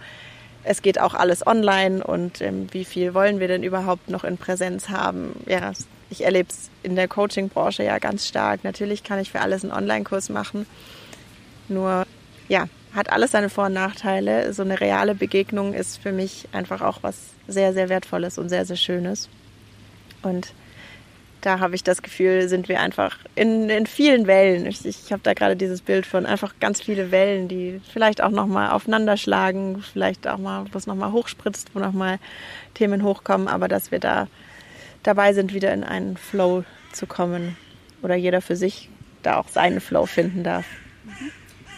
es 0.64 0.82
geht 0.82 1.00
auch 1.00 1.14
alles 1.14 1.44
online 1.46 2.02
und 2.04 2.40
ähm, 2.40 2.68
wie 2.70 2.84
viel 2.84 3.14
wollen 3.14 3.40
wir 3.40 3.48
denn 3.48 3.64
überhaupt 3.64 4.08
noch 4.08 4.22
in 4.22 4.38
Präsenz 4.38 4.88
haben? 4.88 5.34
Ja, 5.46 5.72
ich 6.10 6.24
erlebe 6.24 6.48
es 6.48 6.70
in 6.84 6.94
der 6.94 7.08
Coaching-Branche 7.08 7.82
ja 7.82 7.98
ganz 7.98 8.28
stark. 8.28 8.62
Natürlich 8.62 9.02
kann 9.02 9.18
ich 9.18 9.32
für 9.32 9.40
alles 9.40 9.64
einen 9.64 9.72
Online-Kurs 9.72 10.28
machen, 10.28 10.66
nur 11.68 12.06
ja, 12.48 12.68
hat 12.94 13.10
alles 13.10 13.32
seine 13.32 13.48
Vor- 13.48 13.66
und 13.66 13.72
Nachteile. 13.72 14.52
So 14.52 14.62
eine 14.62 14.80
reale 14.80 15.14
Begegnung 15.14 15.74
ist 15.74 15.98
für 15.98 16.12
mich 16.12 16.48
einfach 16.52 16.82
auch 16.82 17.02
was 17.02 17.16
sehr, 17.48 17.72
sehr 17.72 17.88
Wertvolles 17.88 18.38
und 18.38 18.48
sehr, 18.48 18.64
sehr 18.64 18.76
Schönes. 18.76 19.28
Und 20.22 20.52
da 21.40 21.58
habe 21.58 21.74
ich 21.74 21.82
das 21.82 22.02
Gefühl, 22.02 22.48
sind 22.48 22.68
wir 22.68 22.80
einfach 22.80 23.18
in, 23.34 23.68
in 23.68 23.86
vielen 23.86 24.28
Wellen. 24.28 24.64
Ich, 24.66 24.86
ich 24.86 25.12
habe 25.12 25.22
da 25.24 25.34
gerade 25.34 25.56
dieses 25.56 25.80
Bild 25.80 26.06
von 26.06 26.24
einfach 26.24 26.54
ganz 26.60 26.80
viele 26.80 27.10
Wellen, 27.10 27.48
die 27.48 27.80
vielleicht 27.92 28.22
auch 28.22 28.30
nochmal 28.30 28.70
aufeinander 28.70 29.16
schlagen, 29.16 29.82
vielleicht 29.82 30.28
auch 30.28 30.38
mal, 30.38 30.66
wo 30.70 30.78
es 30.78 30.86
nochmal 30.86 31.10
hochspritzt, 31.10 31.74
wo 31.74 31.80
nochmal 31.80 32.20
Themen 32.74 33.02
hochkommen, 33.02 33.48
aber 33.48 33.66
dass 33.66 33.90
wir 33.90 33.98
da 33.98 34.28
dabei 35.02 35.32
sind, 35.32 35.52
wieder 35.52 35.74
in 35.74 35.82
einen 35.82 36.16
Flow 36.16 36.64
zu 36.92 37.06
kommen 37.06 37.56
oder 38.02 38.14
jeder 38.14 38.40
für 38.40 38.54
sich 38.54 38.88
da 39.24 39.38
auch 39.38 39.48
seinen 39.48 39.80
Flow 39.80 40.06
finden 40.06 40.44
darf. 40.44 40.64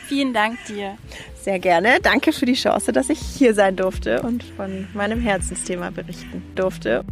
Vielen 0.06 0.32
Dank 0.34 0.58
dir. 0.66 0.96
Sehr 1.40 1.58
gerne. 1.58 1.98
Danke 2.02 2.32
für 2.32 2.46
die 2.46 2.54
Chance, 2.54 2.92
dass 2.92 3.10
ich 3.10 3.18
hier 3.18 3.54
sein 3.54 3.76
durfte 3.76 4.22
und 4.22 4.42
von 4.42 4.86
meinem 4.94 5.20
Herzensthema 5.20 5.90
berichten 5.90 6.42
durfte. 6.54 7.04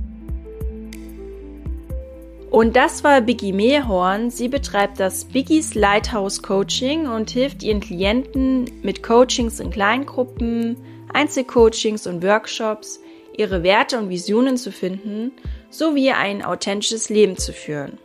Und 2.50 2.76
das 2.76 3.02
war 3.02 3.22
Biggie 3.22 3.54
Mehorn. 3.54 4.30
Sie 4.30 4.48
betreibt 4.48 5.00
das 5.00 5.24
Biggies 5.24 5.74
Lighthouse 5.74 6.42
Coaching 6.42 7.06
und 7.06 7.30
hilft 7.30 7.62
ihren 7.62 7.80
Klienten 7.80 8.70
mit 8.82 9.02
Coachings 9.02 9.58
in 9.58 9.70
Kleingruppen, 9.70 10.76
Einzelcoachings 11.14 12.06
und 12.06 12.22
Workshops, 12.22 13.00
ihre 13.34 13.62
Werte 13.62 13.98
und 13.98 14.10
Visionen 14.10 14.58
zu 14.58 14.70
finden, 14.70 15.32
sowie 15.70 16.10
ein 16.10 16.44
authentisches 16.44 17.08
Leben 17.08 17.38
zu 17.38 17.54
führen. 17.54 17.98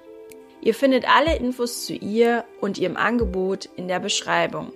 Ihr 0.62 0.74
findet 0.74 1.06
alle 1.08 1.38
Infos 1.38 1.86
zu 1.86 1.94
ihr 1.94 2.44
und 2.62 2.78
ihrem 2.78 2.98
Angebot 2.98 3.70
in 3.76 3.88
der 3.88 4.00
Beschreibung. 4.00 4.72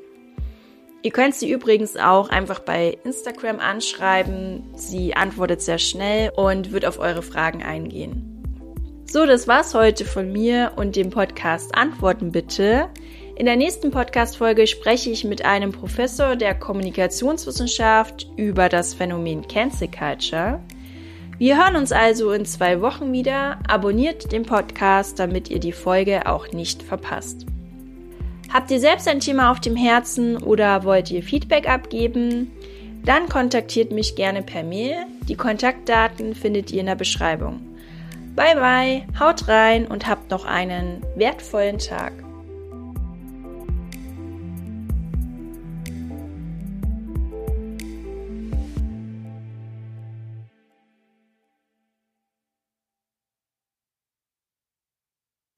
Ihr 1.04 1.12
könnt 1.12 1.34
sie 1.34 1.52
übrigens 1.52 1.98
auch 1.98 2.30
einfach 2.30 2.60
bei 2.60 2.98
Instagram 3.04 3.60
anschreiben. 3.60 4.63
Sie 4.76 5.15
antwortet 5.15 5.62
sehr 5.62 5.80
schnell 5.80 6.32
und 6.36 6.72
wird 6.72 6.86
auf 6.86 7.00
eure 7.00 7.24
Fragen 7.24 7.63
eingehen. 7.63 8.28
So, 9.12 9.26
das 9.26 9.48
war's 9.48 9.74
heute 9.74 10.06
von 10.06 10.32
mir 10.32 10.74
und 10.76 10.96
dem 10.96 11.10
Podcast 11.10 11.76
Antworten 11.76 12.32
bitte. 12.32 12.88
In 13.36 13.46
der 13.46 13.56
nächsten 13.56 13.89
Podcast-Folge 13.89 14.67
spreche 14.67 15.10
ich 15.10 15.24
mit 15.24 15.44
einem 15.44 15.72
Professor 15.72 16.36
der 16.36 16.54
Kommunikationswissenschaft 16.54 18.28
über 18.38 18.70
das 18.70 18.94
Phänomen 18.94 19.48
Cancel 19.48 19.89
Culture. 19.89 20.62
Wir 21.41 21.58
hören 21.58 21.75
uns 21.75 21.91
also 21.91 22.30
in 22.34 22.45
zwei 22.45 22.82
Wochen 22.82 23.13
wieder. 23.13 23.58
Abonniert 23.67 24.32
den 24.32 24.43
Podcast, 24.43 25.17
damit 25.17 25.49
ihr 25.49 25.60
die 25.60 25.71
Folge 25.71 26.27
auch 26.27 26.51
nicht 26.51 26.84
verpasst. 26.84 27.47
Habt 28.54 28.69
ihr 28.69 28.80
selbst 28.80 29.08
ein 29.08 29.21
Thema 29.21 29.51
auf 29.51 29.60
dem 29.60 29.75
Herzen 29.75 30.38
oder 30.38 30.84
wollt 30.84 31.10
ihr 31.10 31.23
Feedback 31.23 31.67
abgeben? 31.67 32.51
Dann 33.04 33.27
kontaktiert 33.27 33.91
mich 33.91 34.15
gerne 34.15 34.43
per 34.43 34.62
Mail. 34.62 34.97
Die 35.27 35.36
Kontaktdaten 35.36 36.36
findet 36.36 36.71
ihr 36.71 36.82
in 36.82 36.86
der 36.86 36.93
Beschreibung. 36.93 37.60
Bye 38.36 38.54
bye, 38.54 39.08
haut 39.19 39.47
rein 39.47 39.88
und 39.88 40.06
habt 40.06 40.30
noch 40.30 40.45
einen 40.45 41.01
wertvollen 41.15 41.80
Tag. 41.80 42.13